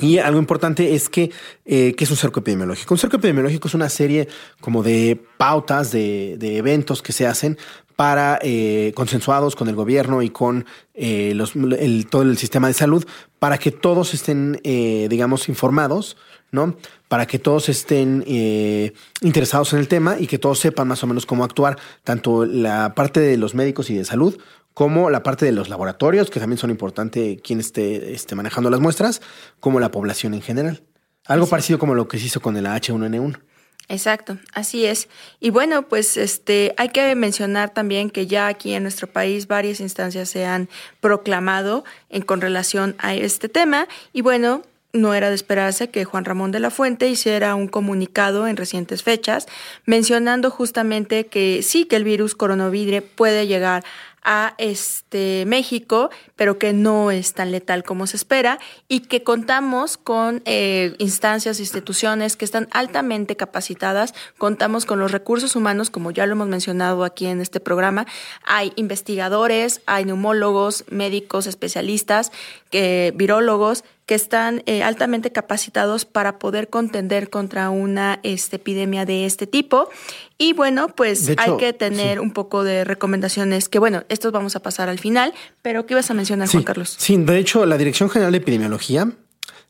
Y 0.00 0.16
algo 0.16 0.38
importante 0.38 0.94
es 0.94 1.10
que, 1.10 1.30
eh, 1.66 1.94
¿qué 1.94 2.04
es 2.04 2.10
un 2.10 2.16
cerco 2.16 2.40
epidemiológico? 2.40 2.94
Un 2.94 2.98
cerco 2.98 3.16
epidemiológico 3.16 3.68
es 3.68 3.74
una 3.74 3.90
serie 3.90 4.26
como 4.62 4.82
de 4.82 5.22
pautas, 5.36 5.92
de, 5.92 6.36
de 6.38 6.56
eventos 6.56 7.02
que 7.02 7.12
se 7.12 7.26
hacen 7.26 7.58
para 7.96 8.38
eh, 8.42 8.92
consensuados 8.94 9.56
con 9.56 9.68
el 9.68 9.74
gobierno 9.74 10.22
y 10.22 10.28
con 10.28 10.66
eh, 10.94 11.32
los, 11.34 11.56
el, 11.56 12.06
todo 12.08 12.22
el 12.22 12.36
sistema 12.36 12.68
de 12.68 12.74
salud 12.74 13.04
para 13.38 13.58
que 13.58 13.70
todos 13.70 14.14
estén, 14.14 14.60
eh, 14.64 15.08
digamos, 15.10 15.48
informados, 15.48 16.18
¿no? 16.50 16.76
Para 17.08 17.26
que 17.26 17.38
todos 17.38 17.68
estén 17.68 18.24
eh, 18.26 18.92
interesados 19.20 19.72
en 19.72 19.80
el 19.80 19.88
tema 19.88 20.16
y 20.18 20.26
que 20.26 20.38
todos 20.38 20.58
sepan 20.58 20.88
más 20.88 21.02
o 21.02 21.06
menos 21.06 21.26
cómo 21.26 21.44
actuar, 21.44 21.78
tanto 22.04 22.44
la 22.44 22.94
parte 22.94 23.20
de 23.20 23.36
los 23.36 23.54
médicos 23.54 23.90
y 23.90 23.94
de 23.94 24.04
salud 24.04 24.38
como 24.74 25.08
la 25.08 25.22
parte 25.22 25.46
de 25.46 25.52
los 25.52 25.70
laboratorios, 25.70 26.28
que 26.28 26.38
también 26.38 26.58
son 26.58 26.68
importantes 26.68 27.40
quien 27.40 27.60
esté, 27.60 28.12
esté 28.12 28.34
manejando 28.34 28.68
las 28.68 28.78
muestras, 28.78 29.22
como 29.58 29.80
la 29.80 29.90
población 29.90 30.34
en 30.34 30.42
general. 30.42 30.82
Algo 31.24 31.46
parecido 31.46 31.78
como 31.78 31.94
lo 31.94 32.08
que 32.08 32.18
se 32.18 32.26
hizo 32.26 32.40
con 32.40 32.58
el 32.58 32.66
H1N1. 32.66 33.40
Exacto, 33.88 34.36
así 34.52 34.84
es. 34.84 35.08
Y 35.38 35.50
bueno, 35.50 35.88
pues 35.88 36.16
este 36.16 36.74
hay 36.76 36.88
que 36.88 37.14
mencionar 37.14 37.70
también 37.72 38.10
que 38.10 38.26
ya 38.26 38.48
aquí 38.48 38.74
en 38.74 38.82
nuestro 38.82 39.06
país 39.06 39.46
varias 39.46 39.80
instancias 39.80 40.28
se 40.28 40.44
han 40.44 40.68
proclamado 41.00 41.84
en 42.10 42.22
con 42.22 42.40
relación 42.40 42.96
a 42.98 43.14
este 43.14 43.48
tema 43.48 43.86
y 44.12 44.22
bueno, 44.22 44.62
no 44.96 45.14
era 45.14 45.28
de 45.28 45.34
esperarse 45.34 45.90
que 45.90 46.04
Juan 46.04 46.24
Ramón 46.24 46.52
de 46.52 46.60
la 46.60 46.70
Fuente 46.70 47.08
hiciera 47.08 47.54
un 47.54 47.68
comunicado 47.68 48.46
en 48.46 48.56
recientes 48.56 49.02
fechas 49.02 49.46
mencionando 49.84 50.50
justamente 50.50 51.26
que 51.26 51.62
sí 51.62 51.84
que 51.84 51.96
el 51.96 52.04
virus 52.04 52.34
coronavirus 52.34 53.02
puede 53.16 53.46
llegar 53.46 53.84
a 54.26 54.54
este 54.58 55.44
México, 55.46 56.10
pero 56.34 56.58
que 56.58 56.72
no 56.72 57.12
es 57.12 57.32
tan 57.32 57.52
letal 57.52 57.84
como 57.84 58.08
se 58.08 58.16
espera 58.16 58.58
y 58.88 59.00
que 59.00 59.22
contamos 59.22 59.96
con 59.96 60.42
eh, 60.46 60.96
instancias, 60.98 61.60
instituciones 61.60 62.36
que 62.36 62.44
están 62.44 62.66
altamente 62.72 63.36
capacitadas, 63.36 64.14
contamos 64.36 64.84
con 64.84 64.98
los 64.98 65.12
recursos 65.12 65.54
humanos, 65.54 65.90
como 65.90 66.10
ya 66.10 66.26
lo 66.26 66.32
hemos 66.32 66.48
mencionado 66.48 67.04
aquí 67.04 67.26
en 67.26 67.40
este 67.40 67.60
programa, 67.60 68.04
hay 68.44 68.72
investigadores, 68.74 69.80
hay 69.86 70.04
neumólogos, 70.04 70.84
médicos, 70.90 71.46
especialistas, 71.46 72.32
que, 72.70 73.12
virólogos 73.14 73.84
que 74.06 74.14
están 74.14 74.62
eh, 74.66 74.84
altamente 74.84 75.32
capacitados 75.32 76.04
para 76.04 76.38
poder 76.38 76.68
contender 76.68 77.28
contra 77.28 77.70
una 77.70 78.20
este, 78.22 78.56
epidemia 78.56 79.04
de 79.04 79.26
este 79.26 79.48
tipo. 79.48 79.90
Y 80.38 80.52
bueno, 80.52 80.88
pues 80.88 81.28
hecho, 81.28 81.42
hay 81.42 81.56
que 81.56 81.72
tener 81.72 82.18
sí. 82.18 82.20
un 82.20 82.30
poco 82.30 82.62
de 82.62 82.84
recomendaciones 82.84 83.68
que, 83.68 83.80
bueno, 83.80 84.04
estos 84.08 84.30
vamos 84.30 84.54
a 84.54 84.60
pasar 84.60 84.88
al 84.88 85.00
final, 85.00 85.34
pero 85.60 85.86
¿qué 85.86 85.94
ibas 85.94 86.08
a 86.10 86.14
mencionar, 86.14 86.46
Sí, 86.46 86.52
Juan 86.52 86.64
Carlos? 86.64 86.94
sí, 86.98 87.16
de 87.16 87.38
hecho, 87.38 87.66
la 87.66 87.76
Dirección 87.76 88.08
General 88.08 88.30
de 88.30 88.38
Epidemiología, 88.38 89.10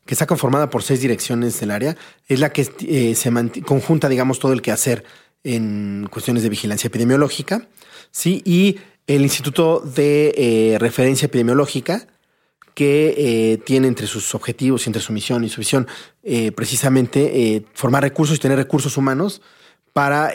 que 0.05 0.13
está 0.13 0.27
conformada 0.27 0.69
por 0.69 0.83
seis 0.83 1.01
direcciones 1.01 1.59
del 1.59 1.71
área, 1.71 1.97
es 2.27 2.39
la 2.39 2.51
que 2.51 2.69
eh, 2.87 3.15
se 3.15 3.31
conjunta, 3.63 4.07
digamos, 4.07 4.39
todo 4.39 4.53
el 4.53 4.61
quehacer 4.61 5.03
en 5.43 6.07
cuestiones 6.11 6.43
de 6.43 6.49
vigilancia 6.49 6.87
epidemiológica, 6.87 7.67
sí, 8.11 8.43
y 8.45 8.77
el 9.07 9.23
Instituto 9.23 9.79
de 9.79 10.33
eh, 10.37 10.77
Referencia 10.79 11.25
Epidemiológica, 11.25 12.07
que 12.77 13.15
eh, 13.17 13.57
tiene 13.57 13.87
entre 13.87 14.05
sus 14.05 14.35
objetivos 14.35 14.85
y 14.85 14.89
entre 14.89 15.01
su 15.01 15.11
misión 15.11 15.43
y 15.43 15.49
su 15.49 15.61
visión 15.61 15.87
eh, 16.21 16.51
precisamente 16.51 17.55
eh, 17.55 17.63
formar 17.73 18.03
recursos 18.03 18.37
y 18.37 18.39
tener 18.39 18.55
recursos 18.55 18.97
humanos 18.97 19.41
para 19.93 20.31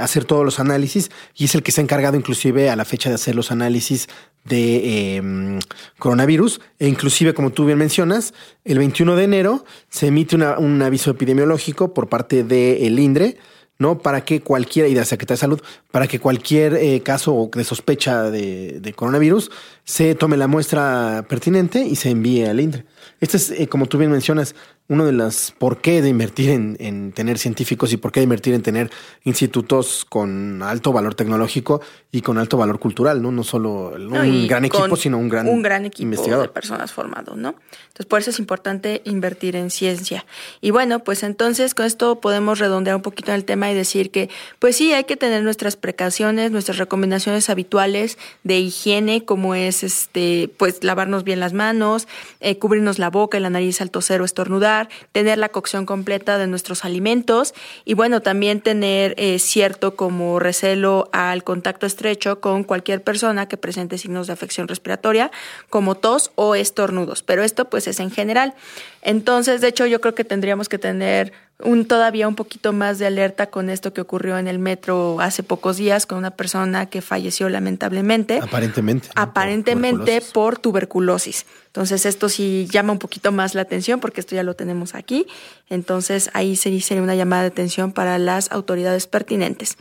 hacer 0.00 0.24
todos 0.24 0.42
los 0.42 0.58
análisis. 0.58 1.10
Y 1.36 1.44
es 1.44 1.54
el 1.54 1.62
que 1.62 1.70
se 1.70 1.82
ha 1.82 1.84
encargado 1.84 2.16
inclusive 2.16 2.70
a 2.70 2.76
la 2.76 2.86
fecha 2.86 3.10
de 3.10 3.16
hacer 3.16 3.34
los 3.34 3.52
análisis 3.52 4.08
de 4.46 5.20
mm, 5.22 5.58
coronavirus. 5.98 6.62
E 6.78 6.88
inclusive 6.88 7.34
como 7.34 7.50
tú 7.50 7.66
bien 7.66 7.76
mencionas 7.76 8.32
el 8.64 8.78
21 8.78 9.14
de 9.14 9.24
enero 9.24 9.66
se 9.90 10.06
emite 10.06 10.36
un 10.36 10.80
aviso 10.80 11.10
epidemiológico 11.10 11.92
por 11.92 12.08
parte 12.08 12.42
del 12.42 12.98
INDRE 12.98 13.36
¿no? 13.82 13.98
Para 13.98 14.24
que 14.24 14.40
cualquiera, 14.40 14.88
y 14.88 14.94
Secretaría 15.04 15.36
de 15.36 15.40
Salud, 15.40 15.60
para 15.90 16.06
que 16.06 16.18
cualquier 16.18 16.74
eh, 16.74 17.02
caso 17.02 17.50
de 17.54 17.64
sospecha 17.64 18.30
de, 18.30 18.80
de 18.80 18.92
coronavirus 18.94 19.50
se 19.84 20.14
tome 20.14 20.38
la 20.38 20.46
muestra 20.46 21.26
pertinente 21.28 21.84
y 21.84 21.96
se 21.96 22.08
envíe 22.08 22.46
al 22.46 22.60
INDRE. 22.60 22.86
Este 23.20 23.36
es, 23.36 23.50
eh, 23.50 23.68
como 23.68 23.86
tú 23.86 23.98
bien 23.98 24.10
mencionas, 24.10 24.54
uno 24.92 25.06
de 25.06 25.12
las 25.12 25.54
por 25.56 25.78
qué 25.78 26.02
de 26.02 26.10
invertir 26.10 26.50
en, 26.50 26.76
en 26.78 27.12
tener 27.12 27.38
científicos 27.38 27.92
y 27.92 27.96
por 27.96 28.12
qué 28.12 28.20
de 28.20 28.24
invertir 28.24 28.52
en 28.52 28.62
tener 28.62 28.90
institutos 29.24 30.04
con 30.06 30.62
alto 30.62 30.92
valor 30.92 31.14
tecnológico 31.14 31.80
y 32.14 32.20
con 32.20 32.36
alto 32.36 32.58
valor 32.58 32.78
cultural, 32.78 33.22
¿no? 33.22 33.32
No 33.32 33.42
solo 33.42 33.94
No, 33.98 34.20
un 34.20 34.46
gran 34.46 34.66
equipo, 34.66 34.96
sino 34.96 35.16
un 35.16 35.30
gran, 35.30 35.48
un 35.48 35.62
gran 35.62 35.86
equipo 35.86 36.02
investigador. 36.02 36.48
de 36.48 36.52
personas 36.52 36.92
formado, 36.92 37.36
¿no? 37.36 37.54
Entonces, 37.84 38.04
por 38.06 38.20
eso 38.20 38.30
es 38.30 38.38
importante 38.38 39.00
invertir 39.04 39.56
en 39.56 39.70
ciencia. 39.70 40.26
Y 40.60 40.72
bueno, 40.72 40.98
pues 41.00 41.22
entonces 41.22 41.74
con 41.74 41.86
esto 41.86 42.20
podemos 42.20 42.58
redondear 42.58 42.96
un 42.96 43.02
poquito 43.02 43.30
en 43.30 43.36
el 43.36 43.46
tema 43.46 43.70
y 43.70 43.74
decir 43.74 44.10
que, 44.10 44.28
pues 44.58 44.76
sí, 44.76 44.92
hay 44.92 45.04
que 45.04 45.16
tener 45.16 45.42
nuestras 45.42 45.76
precauciones, 45.76 46.50
nuestras 46.50 46.76
recomendaciones 46.76 47.48
habituales 47.48 48.18
de 48.44 48.58
higiene, 48.58 49.24
como 49.24 49.54
es 49.54 49.82
este, 49.82 50.50
pues 50.58 50.84
lavarnos 50.84 51.24
bien 51.24 51.40
las 51.40 51.54
manos, 51.54 52.08
eh, 52.40 52.58
cubrirnos 52.58 52.98
la 52.98 53.08
boca 53.08 53.38
y 53.38 53.40
la 53.40 53.48
nariz 53.48 53.80
al 53.80 53.90
toser 53.90 54.20
o 54.20 54.26
estornudar, 54.26 54.81
tener 55.12 55.38
la 55.38 55.48
cocción 55.48 55.86
completa 55.86 56.38
de 56.38 56.46
nuestros 56.46 56.84
alimentos 56.84 57.54
y 57.84 57.94
bueno, 57.94 58.20
también 58.20 58.60
tener 58.60 59.14
eh, 59.18 59.38
cierto 59.38 59.96
como 59.96 60.38
recelo 60.38 61.08
al 61.12 61.44
contacto 61.44 61.86
estrecho 61.86 62.40
con 62.40 62.64
cualquier 62.64 63.02
persona 63.02 63.46
que 63.46 63.56
presente 63.56 63.98
signos 63.98 64.26
de 64.26 64.32
afección 64.32 64.68
respiratoria, 64.68 65.30
como 65.70 65.94
tos 65.94 66.32
o 66.34 66.54
estornudos. 66.54 67.22
Pero 67.22 67.42
esto 67.42 67.66
pues 67.66 67.86
es 67.86 68.00
en 68.00 68.10
general. 68.10 68.54
Entonces, 69.02 69.60
de 69.60 69.68
hecho, 69.68 69.86
yo 69.86 70.00
creo 70.00 70.14
que 70.14 70.24
tendríamos 70.24 70.68
que 70.68 70.78
tener 70.78 71.32
un 71.64 71.86
todavía 71.86 72.28
un 72.28 72.34
poquito 72.34 72.72
más 72.72 72.98
de 72.98 73.06
alerta 73.06 73.46
con 73.46 73.70
esto 73.70 73.92
que 73.92 74.00
ocurrió 74.00 74.38
en 74.38 74.48
el 74.48 74.58
metro 74.58 75.20
hace 75.20 75.42
pocos 75.42 75.76
días 75.76 76.06
con 76.06 76.18
una 76.18 76.32
persona 76.32 76.86
que 76.86 77.02
falleció 77.02 77.48
lamentablemente. 77.48 78.38
Aparentemente. 78.42 79.08
¿no? 79.08 79.14
Por 79.14 79.22
Aparentemente 79.22 80.20
tuberculosis. 80.20 80.32
por 80.32 80.58
tuberculosis. 80.58 81.46
Entonces 81.72 82.04
esto 82.04 82.28
sí 82.28 82.68
llama 82.70 82.92
un 82.92 82.98
poquito 82.98 83.32
más 83.32 83.54
la 83.54 83.62
atención 83.62 83.98
porque 83.98 84.20
esto 84.20 84.34
ya 84.34 84.42
lo 84.42 84.54
tenemos 84.54 84.94
aquí. 84.94 85.26
Entonces 85.70 86.28
ahí 86.34 86.54
sería 86.54 87.00
una 87.00 87.14
llamada 87.14 87.42
de 87.44 87.48
atención 87.48 87.92
para 87.92 88.18
las 88.18 88.52
autoridades 88.52 89.06
pertinentes. 89.06 89.78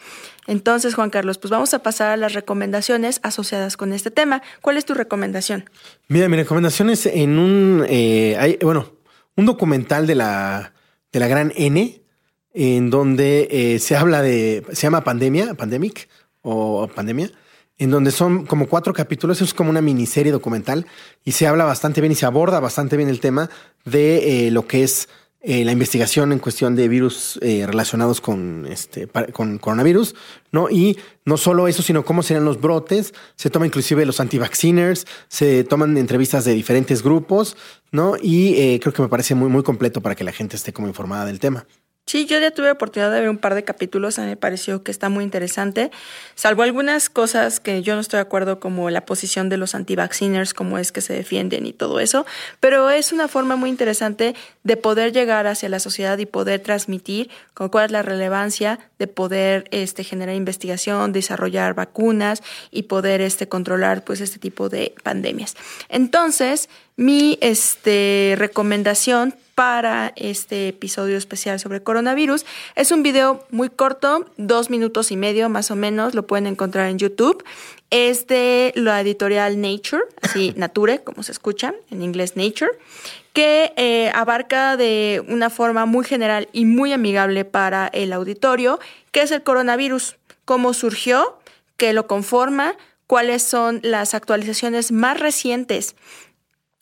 Entonces, 0.47 0.95
Juan 0.95 1.09
Carlos, 1.09 1.37
pues 1.37 1.51
vamos 1.51 1.73
a 1.73 1.79
pasar 1.79 2.11
a 2.11 2.15
las 2.15 2.31
recomendaciones 2.31 3.19
asociadas 3.23 3.75
con 3.75 3.91
este 3.91 4.09
tema. 4.09 4.41
¿Cuál 4.61 4.77
es 4.77 4.85
tu 4.85 4.93
recomendación? 4.93 5.69
Mira, 6.07 6.29
mi 6.29 6.37
recomendación 6.37 6.89
es 6.89 7.05
en 7.07 7.37
un, 7.37 7.85
eh, 7.89 8.37
hay, 8.39 8.57
bueno, 8.61 8.93
un 9.35 9.45
documental 9.45 10.07
de 10.07 10.15
la, 10.15 10.73
de 11.11 11.19
la 11.19 11.27
gran 11.27 11.51
N, 11.57 12.01
en 12.53 12.89
donde 12.89 13.49
eh, 13.51 13.79
se 13.79 13.97
habla 13.97 14.21
de, 14.21 14.63
se 14.71 14.83
llama 14.83 15.03
Pandemia, 15.03 15.55
Pandemic 15.55 16.07
o 16.41 16.87
Pandemia, 16.87 17.31
en 17.83 17.89
donde 17.89 18.11
son 18.11 18.45
como 18.45 18.67
cuatro 18.67 18.93
capítulos, 18.93 19.41
es 19.41 19.53
como 19.53 19.71
una 19.71 19.81
miniserie 19.81 20.31
documental 20.31 20.85
y 21.25 21.31
se 21.31 21.47
habla 21.47 21.65
bastante 21.65 21.99
bien 21.99 22.13
y 22.13 22.15
se 22.15 22.27
aborda 22.27 22.59
bastante 22.59 22.95
bien 22.95 23.09
el 23.09 23.19
tema 23.19 23.49
de 23.85 24.47
eh, 24.47 24.51
lo 24.51 24.67
que 24.67 24.83
es 24.83 25.09
eh, 25.43 25.65
la 25.65 25.71
investigación 25.71 26.31
en 26.31 26.37
cuestión 26.37 26.75
de 26.75 26.87
virus 26.87 27.39
eh, 27.41 27.65
relacionados 27.65 28.21
con, 28.21 28.67
este, 28.69 29.07
con 29.33 29.57
coronavirus, 29.57 30.13
¿no? 30.51 30.69
Y 30.69 30.99
no 31.25 31.35
solo 31.35 31.67
eso, 31.67 31.81
sino 31.81 32.05
cómo 32.05 32.21
serían 32.21 32.45
los 32.45 32.61
brotes. 32.61 33.15
Se 33.37 33.49
toma 33.49 33.65
inclusive 33.65 34.05
los 34.05 34.19
anti-vacciners, 34.19 35.07
se 35.29 35.63
toman 35.63 35.97
entrevistas 35.97 36.45
de 36.45 36.53
diferentes 36.53 37.01
grupos, 37.01 37.57
¿no? 37.91 38.17
Y 38.21 38.53
eh, 38.53 38.79
creo 38.79 38.93
que 38.93 39.01
me 39.01 39.07
parece 39.07 39.33
muy, 39.33 39.49
muy 39.49 39.63
completo 39.63 39.99
para 39.99 40.13
que 40.13 40.23
la 40.23 40.31
gente 40.31 40.57
esté 40.57 40.73
como 40.73 40.87
informada 40.87 41.25
del 41.25 41.39
tema. 41.39 41.65
Sí, 42.07 42.25
yo 42.25 42.39
ya 42.39 42.51
tuve 42.51 42.71
oportunidad 42.71 43.11
de 43.11 43.21
ver 43.21 43.29
un 43.29 43.37
par 43.37 43.55
de 43.55 43.63
capítulos, 43.63 44.19
a 44.19 44.23
mí 44.23 44.29
me 44.29 44.35
pareció 44.35 44.83
que 44.83 44.91
está 44.91 45.07
muy 45.07 45.23
interesante, 45.23 45.91
salvo 46.35 46.63
algunas 46.63 47.09
cosas 47.09 47.59
que 47.59 47.83
yo 47.83 47.95
no 47.95 48.01
estoy 48.01 48.17
de 48.17 48.23
acuerdo, 48.23 48.59
como 48.59 48.89
la 48.89 49.05
posición 49.05 49.47
de 49.47 49.55
los 49.55 49.75
anti-vacciners, 49.75 50.53
cómo 50.53 50.77
es 50.77 50.91
que 50.91 50.99
se 50.99 51.13
defienden 51.13 51.65
y 51.65 51.73
todo 51.73 52.01
eso, 52.01 52.25
pero 52.59 52.89
es 52.89 53.13
una 53.13 53.29
forma 53.29 53.55
muy 53.55 53.69
interesante 53.69 54.35
de 54.63 54.77
poder 54.77 55.13
llegar 55.13 55.47
hacia 55.47 55.69
la 55.69 55.79
sociedad 55.79 56.17
y 56.17 56.25
poder 56.25 56.59
transmitir 56.59 57.29
con 57.53 57.69
cuál 57.69 57.85
es 57.85 57.91
la 57.91 58.01
relevancia 58.01 58.79
de 58.99 59.07
poder 59.07 59.69
este, 59.71 60.03
generar 60.03 60.35
investigación, 60.35 61.13
desarrollar 61.13 61.75
vacunas 61.75 62.43
y 62.71 62.83
poder 62.83 63.21
este, 63.21 63.47
controlar 63.47 64.03
pues, 64.03 64.19
este 64.19 64.39
tipo 64.39 64.67
de 64.67 64.93
pandemias. 65.03 65.55
Entonces, 65.87 66.67
mi 66.97 67.37
este, 67.41 68.35
recomendación 68.37 69.35
para 69.61 70.11
este 70.15 70.69
episodio 70.69 71.17
especial 71.17 71.59
sobre 71.59 71.83
coronavirus. 71.83 72.47
Es 72.75 72.89
un 72.89 73.03
video 73.03 73.45
muy 73.51 73.69
corto, 73.69 74.25
dos 74.37 74.71
minutos 74.71 75.11
y 75.11 75.17
medio 75.17 75.49
más 75.49 75.69
o 75.69 75.75
menos, 75.75 76.15
lo 76.15 76.25
pueden 76.25 76.47
encontrar 76.47 76.89
en 76.89 76.97
YouTube. 76.97 77.43
Es 77.91 78.25
de 78.25 78.73
la 78.75 78.99
editorial 78.99 79.61
Nature, 79.61 80.01
así 80.23 80.51
Nature, 80.57 81.03
como 81.03 81.21
se 81.21 81.31
escucha, 81.31 81.75
en 81.91 82.01
inglés 82.01 82.35
Nature, 82.35 82.71
que 83.33 83.71
eh, 83.75 84.11
abarca 84.15 84.77
de 84.77 85.23
una 85.27 85.51
forma 85.51 85.85
muy 85.85 86.05
general 86.05 86.49
y 86.53 86.65
muy 86.65 86.91
amigable 86.91 87.45
para 87.45 87.85
el 87.85 88.13
auditorio, 88.13 88.79
qué 89.11 89.21
es 89.21 89.29
el 89.29 89.43
coronavirus, 89.43 90.15
cómo 90.43 90.73
surgió, 90.73 91.37
qué 91.77 91.93
lo 91.93 92.07
conforma, 92.07 92.77
cuáles 93.05 93.43
son 93.43 93.79
las 93.83 94.15
actualizaciones 94.15 94.91
más 94.91 95.19
recientes 95.19 95.95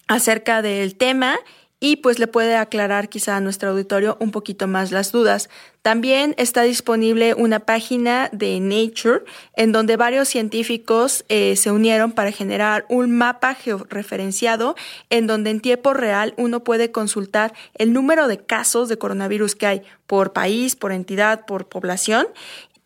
acerca 0.08 0.62
del 0.62 0.96
tema 0.96 1.38
y 1.80 1.98
pues 1.98 2.20
le 2.20 2.28
puede 2.28 2.56
aclarar 2.56 3.10
quizá 3.10 3.38
a 3.38 3.42
nuestro 3.42 3.70
auditorio 3.70 4.18
un 4.20 4.32
poquito 4.32 4.68
más 4.68 4.92
las 4.92 5.12
dudas. 5.12 5.50
También 5.82 6.36
está 6.38 6.64
disponible 6.64 7.34
una 7.34 7.60
página 7.62 8.30
de 8.34 8.60
Nature 8.60 9.24
en 9.56 9.72
donde 9.72 9.96
varios 9.96 10.28
científicos 10.28 11.24
eh, 11.30 11.56
se 11.56 11.72
unieron 11.72 12.12
para 12.12 12.34
generar 12.34 12.86
un 12.90 13.18
mapa 13.18 13.54
georreferenciado 13.54 14.76
en 15.10 15.26
donde 15.26 15.52
en 15.52 15.62
tiempo 15.62 15.94
real 15.94 16.34
uno 16.36 16.66
puede 16.66 16.92
consultar 16.92 17.54
el 17.76 17.94
número 17.94 18.28
de 18.28 18.40
casos 18.40 18.90
de 18.90 18.98
coronavirus 18.98 19.56
que 19.56 19.68
hay 19.68 19.82
por 20.06 20.34
país, 20.34 20.76
por 20.76 20.92
entidad, 20.92 21.46
por 21.46 21.70
población 21.70 22.28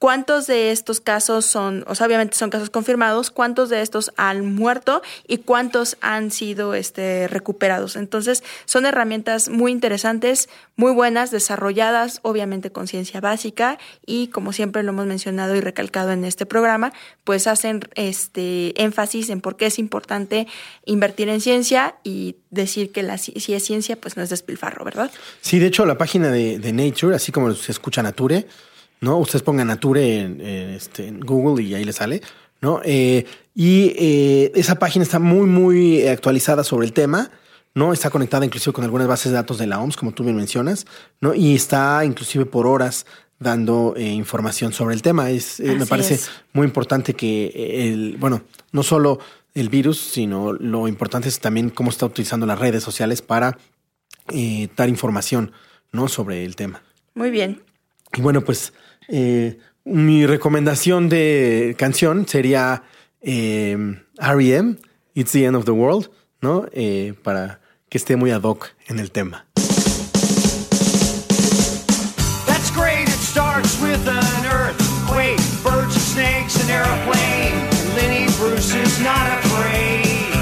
cuántos 0.03 0.47
de 0.47 0.71
estos 0.71 0.99
casos 0.99 1.45
son, 1.45 1.85
o 1.87 1.95
sea, 1.95 2.07
obviamente 2.07 2.35
son 2.35 2.49
casos 2.49 2.69
confirmados, 2.69 3.31
cuántos 3.31 3.69
de 3.69 3.81
estos 3.81 4.11
han 4.17 4.53
muerto 4.53 5.01
y 5.29 5.37
cuántos 5.37 5.95
han 6.01 6.29
sido 6.29 6.73
este, 6.73 7.29
recuperados. 7.29 7.95
Entonces, 7.95 8.43
son 8.65 8.85
herramientas 8.85 9.47
muy 9.47 9.71
interesantes, 9.71 10.49
muy 10.75 10.91
buenas, 10.91 11.31
desarrolladas, 11.31 12.19
obviamente 12.21 12.69
con 12.69 12.89
ciencia 12.89 13.21
básica 13.21 13.79
y 14.05 14.27
como 14.27 14.51
siempre 14.51 14.83
lo 14.83 14.89
hemos 14.89 15.05
mencionado 15.05 15.55
y 15.55 15.61
recalcado 15.61 16.11
en 16.11 16.25
este 16.25 16.45
programa, 16.45 16.91
pues 17.23 17.47
hacen 17.47 17.79
este 17.95 18.73
énfasis 18.83 19.29
en 19.29 19.39
por 19.39 19.55
qué 19.55 19.67
es 19.67 19.79
importante 19.79 20.47
invertir 20.83 21.29
en 21.29 21.39
ciencia 21.39 21.95
y 22.03 22.35
decir 22.49 22.91
que 22.91 23.03
la, 23.03 23.17
si 23.17 23.53
es 23.53 23.63
ciencia, 23.63 23.95
pues 23.95 24.17
no 24.17 24.23
es 24.23 24.29
despilfarro, 24.29 24.83
¿verdad? 24.83 25.11
Sí, 25.39 25.59
de 25.59 25.67
hecho, 25.67 25.85
la 25.85 25.97
página 25.97 26.29
de 26.29 26.73
Nature, 26.73 27.15
así 27.15 27.31
como 27.31 27.53
se 27.53 27.71
escucha 27.71 28.03
Nature, 28.03 28.45
¿no? 29.03 29.17
Ustedes 29.17 29.43
pongan 29.43 29.67
Nature 29.67 30.21
en, 30.21 30.39
en, 30.39 30.69
este, 30.69 31.07
en 31.07 31.19
Google 31.19 31.61
y 31.61 31.75
ahí 31.75 31.83
les 31.83 31.97
sale, 31.97 32.21
¿no? 32.61 32.79
Eh, 32.85 33.25
y 33.53 33.93
eh, 33.97 34.51
esa 34.55 34.75
página 34.75 35.03
está 35.03 35.19
muy, 35.19 35.45
muy 35.45 36.07
actualizada 36.07 36.63
sobre 36.63 36.87
el 36.87 36.93
tema, 36.93 37.29
¿no? 37.75 37.91
Está 37.91 38.09
conectada 38.09 38.45
inclusive 38.45 38.71
con 38.71 38.85
algunas 38.85 39.07
bases 39.07 39.33
de 39.33 39.35
datos 39.35 39.57
de 39.57 39.67
la 39.67 39.81
OMS, 39.81 39.97
como 39.97 40.13
tú 40.13 40.23
bien 40.23 40.37
mencionas, 40.37 40.87
¿no? 41.19 41.33
Y 41.33 41.53
está 41.53 42.05
inclusive 42.05 42.45
por 42.45 42.65
horas 42.65 43.05
dando 43.39 43.93
eh, 43.97 44.03
información 44.03 44.71
sobre 44.71 44.95
el 44.95 45.01
tema. 45.01 45.29
Es, 45.29 45.59
me 45.59 45.85
parece 45.85 46.13
es. 46.13 46.31
muy 46.53 46.65
importante 46.65 47.13
que 47.13 47.89
el, 47.89 48.15
bueno, 48.17 48.43
no 48.71 48.83
solo 48.83 49.19
el 49.53 49.67
virus, 49.67 49.99
sino 49.99 50.53
lo 50.53 50.87
importante 50.87 51.27
es 51.27 51.41
también 51.41 51.71
cómo 51.71 51.89
está 51.89 52.05
utilizando 52.05 52.45
las 52.45 52.57
redes 52.57 52.83
sociales 52.83 53.21
para 53.21 53.57
dar 54.77 54.87
información, 54.87 55.51
¿no? 55.91 56.07
Sobre 56.07 56.45
el 56.45 56.55
tema. 56.55 56.81
Muy 57.15 57.31
bien. 57.31 57.61
Y 58.15 58.21
bueno, 58.21 58.41
pues 58.41 58.71
eh, 59.07 59.57
mi 59.85 60.25
recomendación 60.25 61.09
de 61.09 61.75
canción 61.77 62.27
sería 62.27 62.83
eh, 63.21 63.77
R.E.M., 64.19 64.77
It's 65.15 65.31
the 65.31 65.45
End 65.45 65.55
of 65.55 65.65
the 65.65 65.71
World, 65.71 66.09
¿no? 66.41 66.65
Eh, 66.73 67.13
para 67.21 67.59
que 67.89 67.99
esté 67.99 68.15
muy 68.15 68.31
ad 68.31 68.41
hoc 68.41 68.69
en 68.87 68.97
el 68.99 69.11
tema. 69.11 69.45
That's 72.47 72.71
great, 72.71 73.07
it 73.07 73.21
starts 73.21 73.79
with 73.79 74.07
an 74.07 74.45
earthquake, 74.45 75.37
birds 75.63 75.93
and 75.93 76.01
snakes, 76.01 76.57
an 76.63 76.71
airplane. 76.71 77.53
Lenny 77.95 78.25
Bruce 78.37 78.73
is 78.73 78.99
not 79.01 79.27
afraid. 79.37 80.33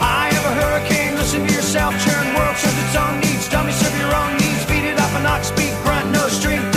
I 0.00 0.30
have 0.30 0.46
a 0.46 0.54
hurricane, 0.54 1.16
listen 1.16 1.44
to 1.44 1.52
yourself, 1.52 1.92
churn 2.04 2.34
world 2.36 2.56
serves 2.56 2.78
its 2.78 2.94
own 2.94 3.18
needs. 3.20 3.48
Dummy 3.48 3.72
serve 3.72 3.98
your 3.98 4.14
own 4.14 4.36
needs, 4.38 4.64
beat 4.66 4.84
it 4.84 5.00
up 5.00 5.12
an 5.18 5.26
ox, 5.26 5.48
speak 5.48 5.74
grunt, 5.82 6.12
no 6.12 6.28
strength. 6.28 6.75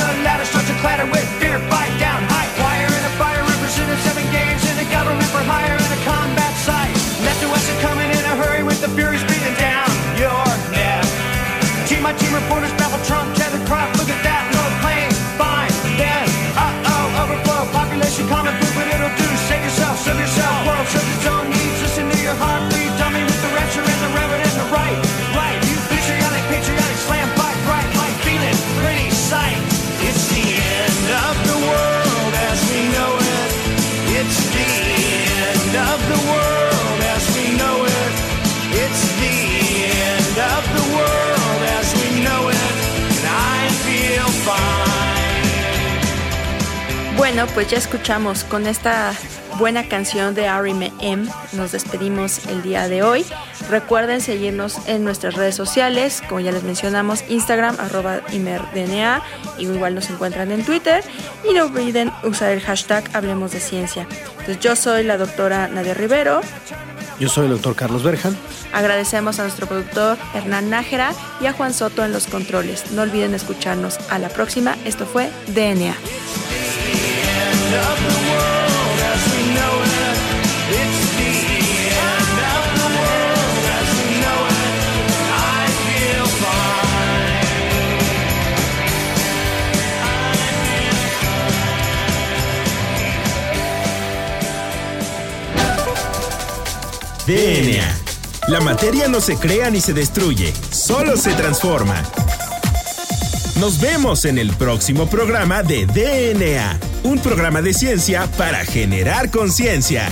Clatter 0.79 1.05
with 1.11 1.27
fear, 1.39 1.59
bite 1.67 1.91
down, 1.99 2.23
high 2.31 2.47
wire 2.59 2.87
and 2.87 3.05
a 3.05 3.13
fire 3.19 3.43
represented 3.43 3.99
seven 3.99 4.23
games 4.31 4.63
in 4.63 4.75
the 4.79 4.87
government 4.87 5.27
for 5.27 5.43
hire 5.43 5.75
and 5.75 5.91
a 5.91 6.01
combat 6.07 6.55
site. 6.55 6.95
Left 7.23 7.39
to 7.43 7.47
west 7.51 7.67
are 7.67 7.81
coming 7.83 8.07
in 8.07 8.23
a 8.31 8.35
hurry 8.39 8.63
with 8.63 8.79
the 8.79 8.87
furies 8.95 9.23
breathing 9.27 9.55
down 9.59 9.91
your 10.15 10.47
neck. 10.71 11.03
Team 11.87 12.01
my 12.01 12.13
team 12.15 12.31
reporters 12.31 12.71
pues 47.59 47.71
ya 47.71 47.77
escuchamos 47.77 48.45
con 48.45 48.67
esta 48.67 49.13
buena 49.57 49.89
canción 49.89 50.33
de 50.33 50.45
R.E.M. 50.45 51.29
Nos 51.51 51.73
despedimos 51.73 52.45
el 52.45 52.61
día 52.61 52.87
de 52.87 53.03
hoy. 53.03 53.25
Recuerden 53.69 54.21
seguirnos 54.21 54.77
en 54.87 55.03
nuestras 55.03 55.33
redes 55.33 55.55
sociales, 55.55 56.23
como 56.29 56.39
ya 56.39 56.53
les 56.53 56.63
mencionamos, 56.63 57.21
Instagram, 57.27 57.75
arroba 57.77 58.21
ImerDNA, 58.31 59.21
y 59.57 59.63
igual 59.63 59.93
nos 59.93 60.09
encuentran 60.09 60.51
en 60.51 60.63
Twitter. 60.63 61.03
Y 61.43 61.53
no 61.53 61.65
olviden 61.65 62.13
usar 62.23 62.51
el 62.51 62.61
hashtag 62.61 63.03
Hablemos 63.11 63.51
de 63.51 63.59
Ciencia. 63.59 64.07
Entonces 64.37 64.61
yo 64.61 64.77
soy 64.77 65.03
la 65.03 65.17
doctora 65.17 65.67
Nadia 65.67 65.93
Rivero. 65.93 66.39
Yo 67.19 67.27
soy 67.27 67.47
el 67.47 67.51
doctor 67.51 67.75
Carlos 67.75 68.03
Berjan. 68.03 68.37
Agradecemos 68.71 69.37
a 69.39 69.43
nuestro 69.43 69.67
productor 69.67 70.17
Hernán 70.33 70.69
Nájera 70.69 71.11
y 71.41 71.47
a 71.47 71.51
Juan 71.51 71.73
Soto 71.73 72.05
en 72.05 72.13
los 72.13 72.27
controles. 72.27 72.91
No 72.91 73.01
olviden 73.01 73.33
escucharnos 73.33 73.99
a 74.09 74.17
la 74.17 74.29
próxima. 74.29 74.77
Esto 74.85 75.05
fue 75.05 75.29
DNA. 75.47 75.97
DNA. 97.29 97.95
La 98.47 98.59
materia 98.59 99.07
no 99.07 99.21
se 99.21 99.37
crea 99.37 99.69
ni 99.69 99.81
se 99.81 99.93
destruye, 99.93 100.51
solo 100.71 101.15
se 101.15 101.31
transforma. 101.35 102.03
Nos 103.59 103.79
vemos 103.79 104.25
en 104.25 104.39
el 104.39 104.49
próximo 104.53 105.07
programa 105.07 105.61
de 105.61 105.85
DNA, 105.85 106.79
un 107.03 107.19
programa 107.19 107.61
de 107.61 107.73
ciencia 107.73 108.27
para 108.37 108.65
generar 108.65 109.29
conciencia. 109.29 110.09